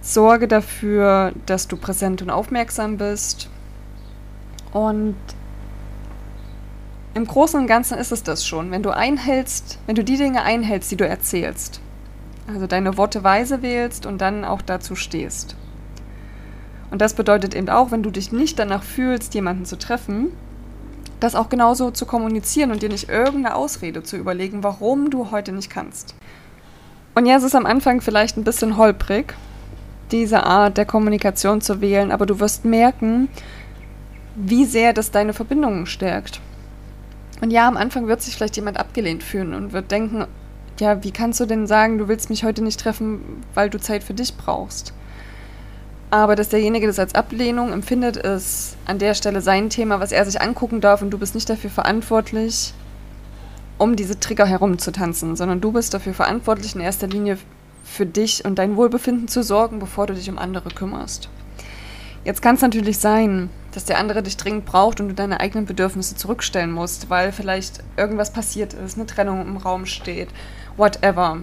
Sorge 0.00 0.48
dafür, 0.48 1.32
dass 1.46 1.68
du 1.68 1.76
präsent 1.76 2.22
und 2.22 2.30
aufmerksam 2.30 2.96
bist. 2.96 3.48
Und 4.72 5.16
im 7.14 7.26
Großen 7.26 7.60
und 7.60 7.66
Ganzen 7.66 7.96
ist 7.98 8.12
es 8.12 8.22
das 8.22 8.46
schon. 8.46 8.70
Wenn 8.70 8.82
du 8.82 8.90
einhältst, 8.90 9.78
wenn 9.86 9.94
du 9.94 10.04
die 10.04 10.16
Dinge 10.16 10.42
einhältst, 10.42 10.90
die 10.90 10.96
du 10.96 11.06
erzählst, 11.06 11.80
also 12.46 12.66
deine 12.66 12.96
Worte 12.96 13.24
weise 13.24 13.62
wählst 13.62 14.06
und 14.06 14.20
dann 14.20 14.44
auch 14.44 14.62
dazu 14.62 14.94
stehst. 14.94 15.56
Und 16.90 17.00
das 17.00 17.14
bedeutet 17.14 17.54
eben 17.54 17.68
auch, 17.68 17.90
wenn 17.90 18.02
du 18.02 18.10
dich 18.10 18.32
nicht 18.32 18.58
danach 18.58 18.82
fühlst, 18.82 19.34
jemanden 19.34 19.64
zu 19.64 19.76
treffen, 19.76 20.28
das 21.20 21.34
auch 21.34 21.48
genauso 21.48 21.90
zu 21.90 22.06
kommunizieren 22.06 22.70
und 22.70 22.82
dir 22.82 22.88
nicht 22.88 23.08
irgendeine 23.08 23.54
Ausrede 23.54 24.02
zu 24.02 24.16
überlegen, 24.16 24.62
warum 24.62 25.10
du 25.10 25.30
heute 25.30 25.52
nicht 25.52 25.70
kannst. 25.70 26.14
Und 27.14 27.26
ja, 27.26 27.36
es 27.36 27.42
ist 27.42 27.54
am 27.54 27.66
Anfang 27.66 28.00
vielleicht 28.00 28.36
ein 28.36 28.44
bisschen 28.44 28.76
holprig, 28.76 29.34
diese 30.12 30.44
Art 30.44 30.76
der 30.76 30.84
Kommunikation 30.84 31.60
zu 31.60 31.80
wählen, 31.80 32.12
aber 32.12 32.26
du 32.26 32.38
wirst 32.38 32.64
merken, 32.64 33.28
wie 34.34 34.66
sehr 34.66 34.92
das 34.92 35.10
deine 35.10 35.32
Verbindungen 35.32 35.86
stärkt. 35.86 36.40
Und 37.40 37.50
ja, 37.50 37.66
am 37.66 37.76
Anfang 37.76 38.06
wird 38.06 38.22
sich 38.22 38.34
vielleicht 38.34 38.56
jemand 38.56 38.78
abgelehnt 38.78 39.22
fühlen 39.22 39.54
und 39.54 39.72
wird 39.72 39.90
denken, 39.90 40.26
ja, 40.78 41.02
wie 41.02 41.10
kannst 41.10 41.40
du 41.40 41.46
denn 41.46 41.66
sagen, 41.66 41.98
du 41.98 42.08
willst 42.08 42.28
mich 42.28 42.44
heute 42.44 42.62
nicht 42.62 42.78
treffen, 42.78 43.42
weil 43.54 43.70
du 43.70 43.80
Zeit 43.80 44.04
für 44.04 44.14
dich 44.14 44.36
brauchst? 44.36 44.92
Aber 46.10 46.36
dass 46.36 46.48
derjenige 46.48 46.86
das 46.86 46.98
als 46.98 47.14
Ablehnung 47.14 47.72
empfindet, 47.72 48.16
ist 48.16 48.76
an 48.86 48.98
der 48.98 49.14
Stelle 49.14 49.40
sein 49.40 49.70
Thema, 49.70 49.98
was 49.98 50.12
er 50.12 50.24
sich 50.24 50.40
angucken 50.40 50.80
darf 50.80 51.02
und 51.02 51.10
du 51.10 51.18
bist 51.18 51.34
nicht 51.34 51.50
dafür 51.50 51.70
verantwortlich, 51.70 52.74
um 53.78 53.96
diese 53.96 54.18
Trigger 54.20 54.46
herumzutanzen, 54.46 55.36
sondern 55.36 55.60
du 55.60 55.72
bist 55.72 55.92
dafür 55.94 56.14
verantwortlich, 56.14 56.74
in 56.74 56.80
erster 56.80 57.08
Linie 57.08 57.38
für 57.84 58.06
dich 58.06 58.44
und 58.44 58.58
dein 58.58 58.76
Wohlbefinden 58.76 59.28
zu 59.28 59.42
sorgen, 59.42 59.78
bevor 59.78 60.06
du 60.06 60.14
dich 60.14 60.30
um 60.30 60.38
andere 60.38 60.68
kümmerst. 60.70 61.28
Jetzt 62.24 62.42
kann 62.42 62.56
es 62.56 62.62
natürlich 62.62 62.98
sein, 62.98 63.50
dass 63.72 63.84
der 63.84 63.98
andere 63.98 64.22
dich 64.22 64.36
dringend 64.36 64.64
braucht 64.64 65.00
und 65.00 65.08
du 65.08 65.14
deine 65.14 65.38
eigenen 65.40 65.66
Bedürfnisse 65.66 66.16
zurückstellen 66.16 66.72
musst, 66.72 67.10
weil 67.10 67.30
vielleicht 67.30 67.84
irgendwas 67.96 68.32
passiert 68.32 68.74
ist, 68.74 68.96
eine 68.96 69.06
Trennung 69.06 69.42
im 69.42 69.56
Raum 69.56 69.86
steht, 69.86 70.28
whatever. 70.76 71.38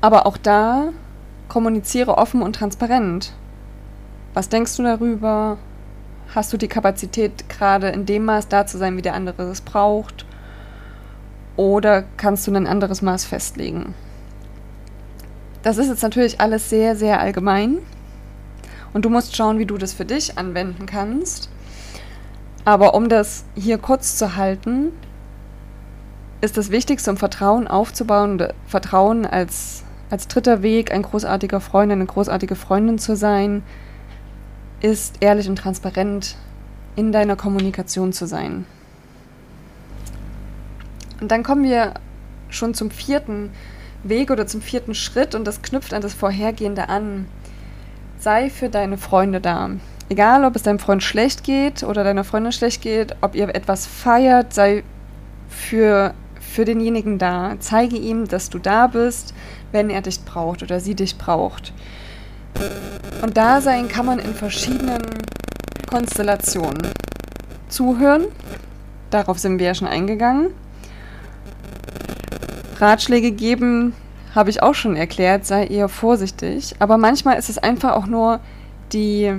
Aber 0.00 0.26
auch 0.26 0.36
da 0.36 0.92
kommuniziere 1.48 2.18
offen 2.18 2.42
und 2.42 2.56
transparent. 2.56 3.32
Was 4.32 4.48
denkst 4.48 4.76
du 4.76 4.82
darüber? 4.82 5.58
Hast 6.34 6.52
du 6.52 6.56
die 6.56 6.68
Kapazität, 6.68 7.48
gerade 7.48 7.88
in 7.90 8.06
dem 8.06 8.24
Maß 8.24 8.48
da 8.48 8.66
zu 8.66 8.78
sein, 8.78 8.96
wie 8.96 9.02
der 9.02 9.14
andere 9.14 9.42
es 9.44 9.60
braucht? 9.60 10.26
Oder 11.56 12.04
kannst 12.16 12.46
du 12.46 12.52
ein 12.52 12.66
anderes 12.66 13.02
Maß 13.02 13.24
festlegen? 13.24 13.94
Das 15.62 15.78
ist 15.78 15.88
jetzt 15.88 16.02
natürlich 16.02 16.40
alles 16.40 16.68
sehr, 16.68 16.96
sehr 16.96 17.20
allgemein. 17.20 17.78
Und 18.92 19.04
du 19.04 19.10
musst 19.10 19.36
schauen, 19.36 19.58
wie 19.58 19.66
du 19.66 19.78
das 19.78 19.92
für 19.92 20.04
dich 20.04 20.36
anwenden 20.36 20.86
kannst. 20.86 21.48
Aber 22.64 22.94
um 22.94 23.08
das 23.08 23.44
hier 23.54 23.78
kurz 23.78 24.16
zu 24.16 24.36
halten, 24.36 24.92
ist 26.40 26.56
das 26.56 26.70
Wichtigste, 26.70 27.10
um 27.10 27.16
Vertrauen 27.16 27.68
aufzubauen, 27.68 28.42
Vertrauen 28.66 29.26
als 29.26 29.83
als 30.10 30.28
dritter 30.28 30.62
Weg, 30.62 30.92
ein 30.92 31.02
großartiger 31.02 31.60
Freund, 31.60 31.90
eine 31.92 32.06
großartige 32.06 32.56
Freundin 32.56 32.98
zu 32.98 33.16
sein, 33.16 33.62
ist 34.80 35.16
ehrlich 35.20 35.48
und 35.48 35.56
transparent 35.56 36.36
in 36.96 37.12
deiner 37.12 37.36
Kommunikation 37.36 38.12
zu 38.12 38.26
sein. 38.26 38.66
Und 41.20 41.30
dann 41.30 41.42
kommen 41.42 41.64
wir 41.64 41.94
schon 42.50 42.74
zum 42.74 42.90
vierten 42.90 43.50
Weg 44.02 44.30
oder 44.30 44.46
zum 44.46 44.60
vierten 44.60 44.94
Schritt 44.94 45.34
und 45.34 45.44
das 45.46 45.62
knüpft 45.62 45.94
an 45.94 46.02
das 46.02 46.14
vorhergehende 46.14 46.88
an. 46.88 47.26
Sei 48.18 48.50
für 48.50 48.68
deine 48.68 48.98
Freunde 48.98 49.40
da. 49.40 49.70
Egal, 50.10 50.44
ob 50.44 50.54
es 50.54 50.62
deinem 50.62 50.78
Freund 50.78 51.02
schlecht 51.02 51.44
geht 51.44 51.82
oder 51.82 52.04
deiner 52.04 52.24
Freundin 52.24 52.52
schlecht 52.52 52.82
geht, 52.82 53.16
ob 53.22 53.34
ihr 53.34 53.54
etwas 53.54 53.86
feiert, 53.86 54.52
sei 54.52 54.84
für, 55.48 56.14
für 56.54 56.64
denjenigen 56.64 57.18
da. 57.18 57.56
Zeige 57.58 57.96
ihm, 57.96 58.28
dass 58.28 58.48
du 58.48 58.58
da 58.58 58.86
bist, 58.86 59.34
wenn 59.72 59.90
er 59.90 60.02
dich 60.02 60.24
braucht 60.24 60.62
oder 60.62 60.78
sie 60.78 60.94
dich 60.94 61.18
braucht. 61.18 61.72
Und 63.22 63.36
da 63.36 63.60
sein 63.60 63.88
kann 63.88 64.06
man 64.06 64.20
in 64.20 64.34
verschiedenen 64.34 65.02
Konstellationen. 65.90 66.92
Zuhören, 67.68 68.26
darauf 69.10 69.40
sind 69.40 69.58
wir 69.58 69.66
ja 69.66 69.74
schon 69.74 69.88
eingegangen. 69.88 70.50
Ratschläge 72.78 73.32
geben, 73.32 73.92
habe 74.32 74.50
ich 74.50 74.62
auch 74.62 74.74
schon 74.74 74.94
erklärt, 74.94 75.46
sei 75.46 75.66
eher 75.66 75.88
vorsichtig. 75.88 76.76
Aber 76.78 76.98
manchmal 76.98 77.36
ist 77.36 77.48
es 77.48 77.58
einfach 77.58 77.94
auch 77.94 78.06
nur 78.06 78.38
die 78.92 79.32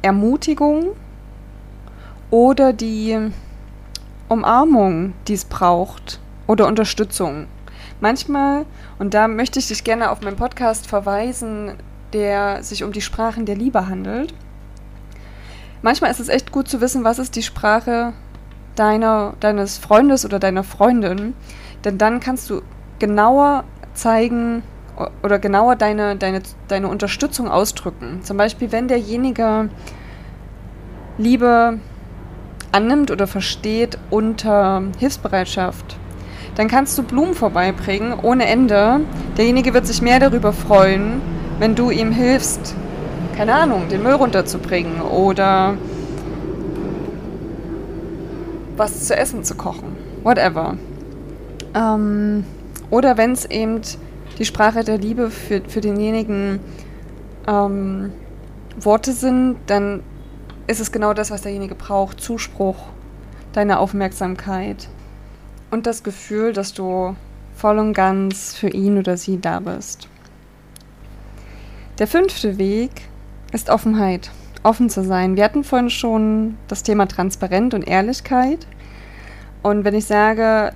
Ermutigung 0.00 0.88
oder 2.30 2.72
die 2.72 3.32
Umarmung, 4.28 5.14
die 5.28 5.34
es 5.34 5.44
braucht 5.44 6.20
oder 6.46 6.66
Unterstützung. 6.66 7.46
Manchmal, 8.00 8.66
und 8.98 9.14
da 9.14 9.28
möchte 9.28 9.58
ich 9.58 9.68
dich 9.68 9.84
gerne 9.84 10.10
auf 10.10 10.20
meinen 10.20 10.36
Podcast 10.36 10.86
verweisen, 10.86 11.74
der 12.12 12.62
sich 12.62 12.84
um 12.84 12.92
die 12.92 13.00
Sprachen 13.00 13.46
der 13.46 13.56
Liebe 13.56 13.88
handelt. 13.88 14.34
Manchmal 15.82 16.10
ist 16.10 16.20
es 16.20 16.28
echt 16.28 16.52
gut 16.52 16.68
zu 16.68 16.80
wissen, 16.80 17.04
was 17.04 17.18
ist 17.18 17.36
die 17.36 17.42
Sprache 17.42 18.12
deiner, 18.74 19.34
deines 19.40 19.78
Freundes 19.78 20.24
oder 20.24 20.38
deiner 20.38 20.64
Freundin, 20.64 21.34
denn 21.84 21.98
dann 21.98 22.20
kannst 22.20 22.50
du 22.50 22.62
genauer 22.98 23.64
zeigen 23.94 24.62
oder 25.22 25.38
genauer 25.38 25.76
deine, 25.76 26.16
deine, 26.16 26.42
deine 26.68 26.88
Unterstützung 26.88 27.48
ausdrücken. 27.48 28.20
Zum 28.22 28.36
Beispiel, 28.36 28.72
wenn 28.72 28.88
derjenige 28.88 29.68
Liebe 31.18 31.78
annimmt 32.76 33.10
oder 33.10 33.26
versteht 33.26 33.98
unter 34.10 34.82
Hilfsbereitschaft, 34.98 35.96
dann 36.56 36.68
kannst 36.68 36.96
du 36.98 37.02
Blumen 37.02 37.34
vorbeibringen 37.34 38.12
ohne 38.22 38.46
Ende. 38.46 39.00
Derjenige 39.38 39.72
wird 39.72 39.86
sich 39.86 40.02
mehr 40.02 40.20
darüber 40.20 40.52
freuen, 40.52 41.22
wenn 41.58 41.74
du 41.74 41.90
ihm 41.90 42.12
hilfst, 42.12 42.74
keine 43.34 43.54
Ahnung, 43.54 43.88
den 43.88 44.02
Müll 44.02 44.12
runterzubringen 44.12 45.00
oder 45.00 45.74
was 48.76 49.06
zu 49.06 49.16
essen 49.16 49.42
zu 49.42 49.54
kochen. 49.54 49.96
Whatever. 50.22 50.76
Ähm, 51.74 52.44
oder 52.90 53.16
wenn 53.16 53.32
es 53.32 53.46
eben 53.46 53.80
die 54.38 54.44
Sprache 54.44 54.84
der 54.84 54.98
Liebe 54.98 55.30
für, 55.30 55.62
für 55.66 55.80
denjenigen 55.80 56.60
ähm, 57.48 58.12
Worte 58.78 59.12
sind, 59.12 59.56
dann 59.66 60.02
ist 60.66 60.80
es 60.80 60.92
genau 60.92 61.14
das, 61.14 61.30
was 61.30 61.42
derjenige 61.42 61.74
braucht. 61.74 62.20
Zuspruch, 62.20 62.76
deine 63.52 63.78
Aufmerksamkeit 63.78 64.88
und 65.70 65.86
das 65.86 66.02
Gefühl, 66.02 66.52
dass 66.52 66.74
du 66.74 67.16
voll 67.56 67.78
und 67.78 67.92
ganz 67.92 68.54
für 68.54 68.68
ihn 68.68 68.98
oder 68.98 69.16
sie 69.16 69.40
da 69.40 69.60
bist. 69.60 70.08
Der 71.98 72.06
fünfte 72.06 72.58
Weg 72.58 72.90
ist 73.52 73.70
Offenheit, 73.70 74.30
offen 74.62 74.90
zu 74.90 75.02
sein. 75.02 75.36
Wir 75.36 75.44
hatten 75.44 75.64
vorhin 75.64 75.88
schon 75.88 76.58
das 76.68 76.82
Thema 76.82 77.06
Transparenz 77.06 77.72
und 77.72 77.88
Ehrlichkeit. 77.88 78.66
Und 79.62 79.84
wenn 79.84 79.94
ich 79.94 80.04
sage, 80.04 80.72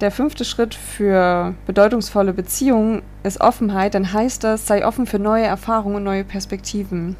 der 0.00 0.10
fünfte 0.10 0.44
Schritt 0.44 0.74
für 0.74 1.54
bedeutungsvolle 1.66 2.32
Beziehungen 2.32 3.02
ist 3.22 3.40
Offenheit, 3.40 3.94
dann 3.94 4.12
heißt 4.12 4.44
das, 4.44 4.66
sei 4.66 4.86
offen 4.86 5.06
für 5.06 5.18
neue 5.18 5.44
Erfahrungen 5.44 5.96
und 5.96 6.04
neue 6.04 6.24
Perspektiven. 6.24 7.16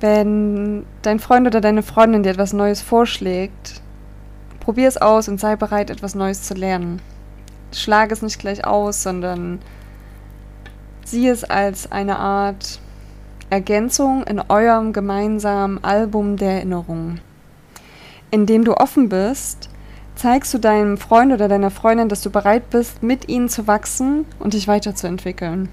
Wenn 0.00 0.86
dein 1.02 1.18
Freund 1.18 1.46
oder 1.46 1.60
deine 1.60 1.82
Freundin 1.82 2.22
dir 2.22 2.30
etwas 2.30 2.54
Neues 2.54 2.80
vorschlägt, 2.80 3.82
probier 4.58 4.88
es 4.88 4.96
aus 4.96 5.28
und 5.28 5.38
sei 5.38 5.56
bereit, 5.56 5.90
etwas 5.90 6.14
Neues 6.14 6.42
zu 6.42 6.54
lernen. 6.54 7.02
Schlag 7.72 8.10
es 8.10 8.22
nicht 8.22 8.38
gleich 8.38 8.66
aus, 8.66 9.02
sondern 9.02 9.60
sieh 11.04 11.28
es 11.28 11.44
als 11.44 11.92
eine 11.92 12.18
Art 12.18 12.80
Ergänzung 13.50 14.22
in 14.24 14.40
eurem 14.48 14.92
gemeinsamen 14.92 15.82
Album 15.84 16.36
der 16.36 16.52
Erinnerungen. 16.52 17.20
Indem 18.30 18.64
du 18.64 18.76
offen 18.76 19.08
bist, 19.08 19.68
zeigst 20.14 20.54
du 20.54 20.58
deinem 20.58 20.98
Freund 20.98 21.32
oder 21.32 21.48
deiner 21.48 21.70
Freundin, 21.70 22.08
dass 22.08 22.22
du 22.22 22.30
bereit 22.30 22.70
bist, 22.70 23.02
mit 23.02 23.28
ihnen 23.28 23.48
zu 23.48 23.66
wachsen 23.66 24.24
und 24.38 24.54
dich 24.54 24.68
weiterzuentwickeln. 24.68 25.68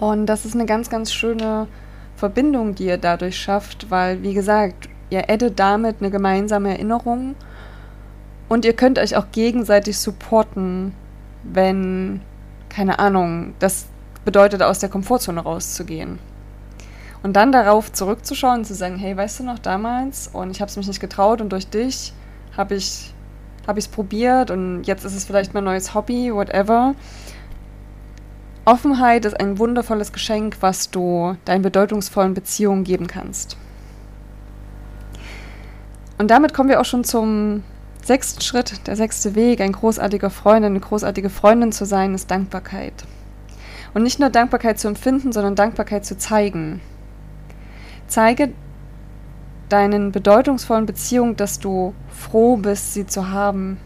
Und 0.00 0.26
das 0.26 0.44
ist 0.44 0.54
eine 0.54 0.66
ganz, 0.66 0.90
ganz 0.90 1.12
schöne 1.12 1.68
Verbindung, 2.22 2.76
die 2.76 2.86
ihr 2.86 2.98
dadurch 2.98 3.36
schafft, 3.36 3.90
weil, 3.90 4.22
wie 4.22 4.32
gesagt, 4.32 4.88
ihr 5.10 5.28
addet 5.28 5.58
damit 5.58 5.96
eine 5.98 6.08
gemeinsame 6.12 6.70
Erinnerung 6.70 7.34
und 8.48 8.64
ihr 8.64 8.74
könnt 8.74 9.00
euch 9.00 9.16
auch 9.16 9.32
gegenseitig 9.32 9.98
supporten, 9.98 10.94
wenn, 11.42 12.20
keine 12.68 13.00
Ahnung, 13.00 13.54
das 13.58 13.86
bedeutet, 14.24 14.62
aus 14.62 14.78
der 14.78 14.88
Komfortzone 14.88 15.40
rauszugehen. 15.40 16.20
Und 17.24 17.34
dann 17.34 17.50
darauf 17.50 17.90
zurückzuschauen 17.90 18.58
und 18.58 18.66
zu 18.66 18.74
sagen, 18.74 18.98
hey, 18.98 19.16
weißt 19.16 19.40
du 19.40 19.42
noch 19.42 19.58
damals 19.58 20.30
und 20.32 20.52
ich 20.52 20.60
habe 20.60 20.70
es 20.70 20.76
mich 20.76 20.86
nicht 20.86 21.00
getraut 21.00 21.40
und 21.40 21.50
durch 21.50 21.66
dich 21.66 22.12
habe 22.56 22.76
ich 22.76 23.12
es 23.66 23.88
probiert 23.88 24.52
und 24.52 24.84
jetzt 24.84 25.04
ist 25.04 25.16
es 25.16 25.24
vielleicht 25.24 25.54
mein 25.54 25.64
neues 25.64 25.92
Hobby, 25.92 26.32
whatever. 26.32 26.94
Offenheit 28.64 29.24
ist 29.24 29.38
ein 29.40 29.58
wundervolles 29.58 30.12
Geschenk, 30.12 30.58
was 30.60 30.90
du 30.90 31.36
deinen 31.44 31.62
bedeutungsvollen 31.62 32.34
Beziehungen 32.34 32.84
geben 32.84 33.08
kannst. 33.08 33.56
Und 36.16 36.30
damit 36.30 36.54
kommen 36.54 36.68
wir 36.68 36.80
auch 36.80 36.84
schon 36.84 37.02
zum 37.02 37.64
sechsten 38.04 38.40
Schritt, 38.40 38.86
der 38.86 38.94
sechste 38.94 39.34
Weg. 39.34 39.60
Ein 39.60 39.72
großartiger 39.72 40.30
Freund, 40.30 40.64
eine 40.64 40.78
großartige 40.78 41.28
Freundin 41.30 41.72
zu 41.72 41.84
sein, 41.84 42.14
ist 42.14 42.30
Dankbarkeit. 42.30 42.94
Und 43.94 44.04
nicht 44.04 44.20
nur 44.20 44.30
Dankbarkeit 44.30 44.78
zu 44.78 44.86
empfinden, 44.86 45.32
sondern 45.32 45.56
Dankbarkeit 45.56 46.06
zu 46.06 46.16
zeigen. 46.16 46.80
Zeige 48.06 48.52
deinen 49.68 50.12
bedeutungsvollen 50.12 50.86
Beziehungen, 50.86 51.36
dass 51.36 51.58
du 51.58 51.94
froh 52.08 52.56
bist, 52.56 52.94
sie 52.94 53.06
zu 53.06 53.30
haben. 53.30 53.78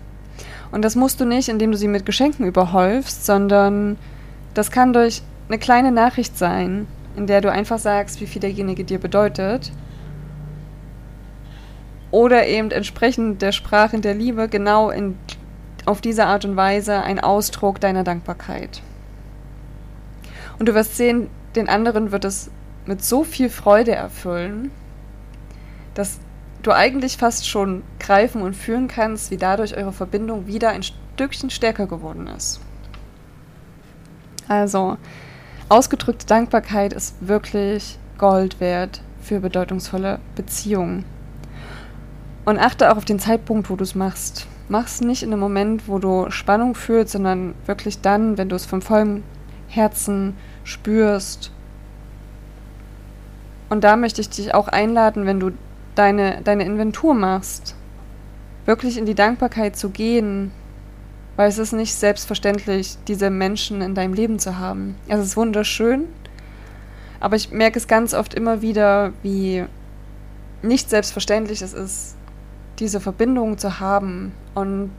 Und 0.70 0.84
das 0.84 0.96
musst 0.96 1.20
du 1.20 1.24
nicht, 1.24 1.48
indem 1.48 1.72
du 1.72 1.78
sie 1.78 1.88
mit 1.88 2.04
Geschenken 2.04 2.44
überhäufst, 2.44 3.24
sondern 3.24 3.96
das 4.56 4.70
kann 4.70 4.94
durch 4.94 5.20
eine 5.48 5.58
kleine 5.58 5.92
Nachricht 5.92 6.38
sein, 6.38 6.86
in 7.14 7.26
der 7.26 7.42
du 7.42 7.52
einfach 7.52 7.78
sagst, 7.78 8.22
wie 8.22 8.26
viel 8.26 8.40
derjenige 8.40 8.84
dir 8.84 8.98
bedeutet. 8.98 9.70
Oder 12.10 12.46
eben 12.46 12.70
entsprechend 12.70 13.42
der 13.42 13.52
Sprache 13.52 14.00
der 14.00 14.14
Liebe 14.14 14.48
genau 14.48 14.88
in, 14.88 15.18
auf 15.84 16.00
diese 16.00 16.24
Art 16.24 16.46
und 16.46 16.56
Weise 16.56 17.02
ein 17.02 17.20
Ausdruck 17.20 17.80
deiner 17.80 18.02
Dankbarkeit. 18.02 18.80
Und 20.58 20.70
du 20.70 20.74
wirst 20.74 20.96
sehen, 20.96 21.28
den 21.54 21.68
anderen 21.68 22.10
wird 22.10 22.24
es 22.24 22.50
mit 22.86 23.04
so 23.04 23.24
viel 23.24 23.50
Freude 23.50 23.94
erfüllen, 23.94 24.70
dass 25.92 26.18
du 26.62 26.72
eigentlich 26.72 27.18
fast 27.18 27.46
schon 27.46 27.82
greifen 28.00 28.40
und 28.40 28.56
fühlen 28.56 28.88
kannst, 28.88 29.30
wie 29.30 29.36
dadurch 29.36 29.76
eure 29.76 29.92
Verbindung 29.92 30.46
wieder 30.46 30.70
ein 30.70 30.82
Stückchen 30.82 31.50
stärker 31.50 31.86
geworden 31.86 32.26
ist. 32.26 32.60
Also, 34.48 34.96
ausgedrückte 35.68 36.26
Dankbarkeit 36.26 36.92
ist 36.92 37.16
wirklich 37.20 37.98
Gold 38.18 38.60
wert 38.60 39.02
für 39.20 39.40
bedeutungsvolle 39.40 40.20
Beziehungen. 40.34 41.04
Und 42.44 42.58
achte 42.58 42.92
auch 42.92 42.96
auf 42.96 43.04
den 43.04 43.18
Zeitpunkt, 43.18 43.70
wo 43.70 43.76
du 43.76 43.82
es 43.82 43.96
machst. 43.96 44.46
Mach 44.68 44.86
es 44.86 45.00
nicht 45.00 45.22
in 45.22 45.32
einem 45.32 45.40
Moment, 45.40 45.88
wo 45.88 45.98
du 45.98 46.30
Spannung 46.30 46.74
fühlst, 46.74 47.12
sondern 47.12 47.54
wirklich 47.66 48.00
dann, 48.00 48.38
wenn 48.38 48.48
du 48.48 48.56
es 48.56 48.66
von 48.66 48.82
vollem 48.82 49.24
Herzen 49.68 50.36
spürst. 50.64 51.50
Und 53.68 53.82
da 53.82 53.96
möchte 53.96 54.20
ich 54.20 54.30
dich 54.30 54.54
auch 54.54 54.68
einladen, 54.68 55.26
wenn 55.26 55.40
du 55.40 55.50
deine, 55.96 56.40
deine 56.42 56.64
Inventur 56.64 57.14
machst, 57.14 57.74
wirklich 58.64 58.96
in 58.96 59.06
die 59.06 59.14
Dankbarkeit 59.14 59.76
zu 59.76 59.90
gehen, 59.90 60.52
weil 61.36 61.48
es 61.48 61.58
ist 61.58 61.72
nicht 61.72 61.94
selbstverständlich, 61.94 62.96
diese 63.06 63.30
Menschen 63.30 63.82
in 63.82 63.94
deinem 63.94 64.14
Leben 64.14 64.38
zu 64.38 64.58
haben. 64.58 64.96
Es 65.06 65.20
ist 65.20 65.36
wunderschön, 65.36 66.06
aber 67.20 67.36
ich 67.36 67.50
merke 67.50 67.78
es 67.78 67.86
ganz 67.86 68.14
oft 68.14 68.34
immer 68.34 68.62
wieder, 68.62 69.12
wie 69.22 69.64
nicht 70.62 70.90
selbstverständlich 70.90 71.62
es 71.62 71.74
ist, 71.74 72.16
diese 72.78 73.00
Verbindung 73.00 73.58
zu 73.58 73.80
haben. 73.80 74.32
Und 74.54 74.90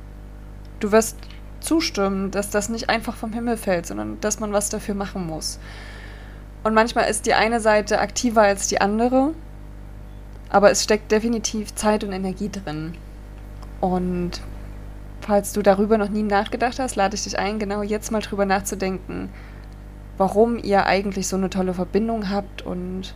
du 0.80 0.92
wirst 0.92 1.18
zustimmen, 1.60 2.32
dass 2.32 2.50
das 2.50 2.70
nicht 2.70 2.90
einfach 2.90 3.16
vom 3.16 3.34
Himmel 3.34 3.58
fällt, 3.58 3.88
sondern 3.88 4.20
dass 4.22 4.40
man 4.40 4.54
was 4.54 4.70
dafür 4.70 4.96
machen 4.96 5.26
muss. 5.26 5.60
Und 6.64 6.74
manchmal 6.74 7.10
ist 7.10 7.26
die 7.26 7.34
eine 7.34 7.60
Seite 7.60 8.00
aktiver 8.00 8.42
als 8.42 8.68
die 8.68 8.82
andere, 8.82 9.34
aber 10.50 10.72
es 10.72 10.84
steckt 10.84 11.12
definitiv 11.12 11.74
Zeit 11.76 12.04
und 12.04 12.12
Energie 12.12 12.50
drin. 12.50 12.94
Und 13.80 14.42
Falls 15.28 15.52
du 15.52 15.62
darüber 15.62 15.98
noch 15.98 16.08
nie 16.08 16.24
nachgedacht 16.24 16.80
hast, 16.80 16.96
lade 16.96 17.14
ich 17.16 17.26
dich 17.26 17.38
ein, 17.38 17.60
genau 17.60 17.82
jetzt 17.82 18.14
mal 18.14 18.22
drüber 18.22 18.46
nachzudenken, 18.46 19.28
warum 20.16 20.58
ihr 20.58 20.86
eigentlich 20.86 21.28
so 21.28 21.36
eine 21.36 21.50
tolle 21.50 21.74
Verbindung 21.74 22.30
habt 22.30 22.62
und 22.62 23.14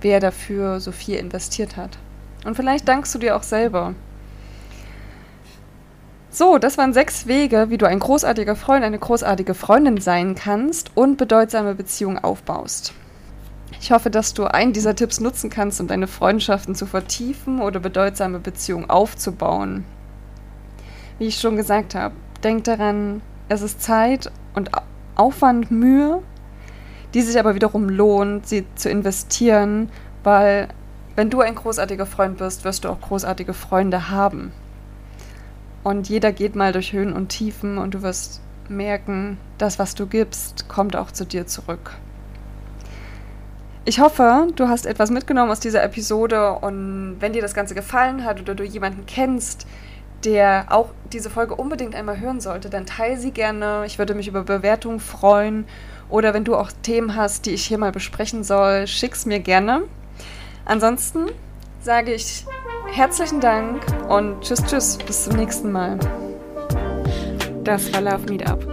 wer 0.00 0.18
dafür 0.18 0.80
so 0.80 0.90
viel 0.90 1.18
investiert 1.18 1.76
hat. 1.76 1.98
Und 2.44 2.56
vielleicht 2.56 2.88
dankst 2.88 3.14
du 3.14 3.20
dir 3.20 3.36
auch 3.36 3.44
selber. 3.44 3.94
So, 6.30 6.58
das 6.58 6.78
waren 6.78 6.92
sechs 6.92 7.28
Wege, 7.28 7.70
wie 7.70 7.78
du 7.78 7.86
ein 7.86 8.00
großartiger 8.00 8.56
Freund, 8.56 8.84
eine 8.84 8.98
großartige 8.98 9.54
Freundin 9.54 10.00
sein 10.00 10.34
kannst 10.34 10.90
und 10.96 11.16
bedeutsame 11.16 11.76
Beziehungen 11.76 12.18
aufbaust. 12.18 12.92
Ich 13.80 13.92
hoffe, 13.92 14.10
dass 14.10 14.34
du 14.34 14.46
einen 14.46 14.72
dieser 14.72 14.96
Tipps 14.96 15.20
nutzen 15.20 15.48
kannst, 15.48 15.80
um 15.80 15.86
deine 15.86 16.08
Freundschaften 16.08 16.74
zu 16.74 16.86
vertiefen 16.86 17.60
oder 17.60 17.78
bedeutsame 17.78 18.40
Beziehungen 18.40 18.90
aufzubauen 18.90 19.84
wie 21.18 21.26
ich 21.26 21.38
schon 21.38 21.56
gesagt 21.56 21.94
habe, 21.94 22.14
denk 22.42 22.64
daran, 22.64 23.22
es 23.48 23.62
ist 23.62 23.82
Zeit 23.82 24.30
und 24.54 24.70
Aufwand, 25.14 25.70
Mühe, 25.70 26.22
die 27.14 27.22
sich 27.22 27.38
aber 27.38 27.54
wiederum 27.54 27.88
lohnt, 27.88 28.46
sie 28.46 28.64
zu 28.74 28.88
investieren, 28.88 29.90
weil 30.24 30.68
wenn 31.14 31.30
du 31.30 31.40
ein 31.40 31.54
großartiger 31.54 32.06
Freund 32.06 32.38
bist, 32.38 32.64
wirst 32.64 32.84
du 32.84 32.88
auch 32.88 33.00
großartige 33.00 33.52
Freunde 33.52 34.10
haben. 34.10 34.52
Und 35.82 36.08
jeder 36.08 36.32
geht 36.32 36.56
mal 36.56 36.72
durch 36.72 36.92
Höhen 36.92 37.12
und 37.12 37.28
Tiefen 37.28 37.76
und 37.76 37.94
du 37.94 38.02
wirst 38.02 38.40
merken, 38.68 39.38
das, 39.58 39.78
was 39.78 39.94
du 39.94 40.06
gibst, 40.06 40.68
kommt 40.68 40.96
auch 40.96 41.10
zu 41.10 41.26
dir 41.26 41.46
zurück. 41.46 41.92
Ich 43.84 43.98
hoffe, 43.98 44.46
du 44.54 44.68
hast 44.68 44.86
etwas 44.86 45.10
mitgenommen 45.10 45.50
aus 45.50 45.58
dieser 45.58 45.82
Episode 45.82 46.52
und 46.52 47.16
wenn 47.18 47.32
dir 47.32 47.42
das 47.42 47.52
Ganze 47.52 47.74
gefallen 47.74 48.24
hat 48.24 48.40
oder 48.40 48.54
du 48.54 48.62
jemanden 48.62 49.06
kennst, 49.06 49.66
der 50.24 50.66
auch 50.70 50.90
diese 51.12 51.30
Folge 51.30 51.54
unbedingt 51.54 51.94
einmal 51.94 52.20
hören 52.20 52.40
sollte, 52.40 52.70
dann 52.70 52.86
teile 52.86 53.18
sie 53.18 53.32
gerne. 53.32 53.84
Ich 53.86 53.98
würde 53.98 54.14
mich 54.14 54.28
über 54.28 54.42
Bewertungen 54.42 55.00
freuen. 55.00 55.66
Oder 56.08 56.34
wenn 56.34 56.44
du 56.44 56.56
auch 56.56 56.70
Themen 56.82 57.16
hast, 57.16 57.46
die 57.46 57.52
ich 57.52 57.64
hier 57.64 57.78
mal 57.78 57.92
besprechen 57.92 58.44
soll, 58.44 58.86
schick's 58.86 59.24
mir 59.26 59.40
gerne. 59.40 59.82
Ansonsten 60.64 61.26
sage 61.80 62.12
ich 62.14 62.44
herzlichen 62.92 63.40
Dank 63.40 63.82
und 64.08 64.40
tschüss, 64.42 64.62
tschüss, 64.64 64.98
bis 64.98 65.24
zum 65.24 65.36
nächsten 65.36 65.72
Mal. 65.72 65.98
Das 67.64 67.92
war 67.92 68.00
Love 68.00 68.28
Meetup, 68.28 68.66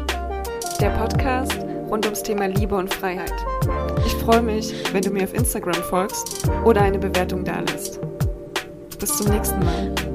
der 0.80 0.90
Podcast 0.92 1.60
rund 1.90 2.06
ums 2.06 2.24
Thema 2.24 2.48
Liebe 2.48 2.76
und 2.76 2.94
Freiheit. 2.94 3.34
Ich 4.06 4.14
freue 4.16 4.42
mich, 4.42 4.74
wenn 4.94 5.02
du 5.02 5.12
mir 5.12 5.24
auf 5.24 5.34
Instagram 5.34 5.82
folgst 5.84 6.48
oder 6.66 6.82
eine 6.82 7.00
Bewertung 7.00 7.44
dalässt. 7.44 8.00
Bis 9.00 9.18
zum 9.18 9.32
nächsten 9.32 9.60
Mal. 9.60 10.09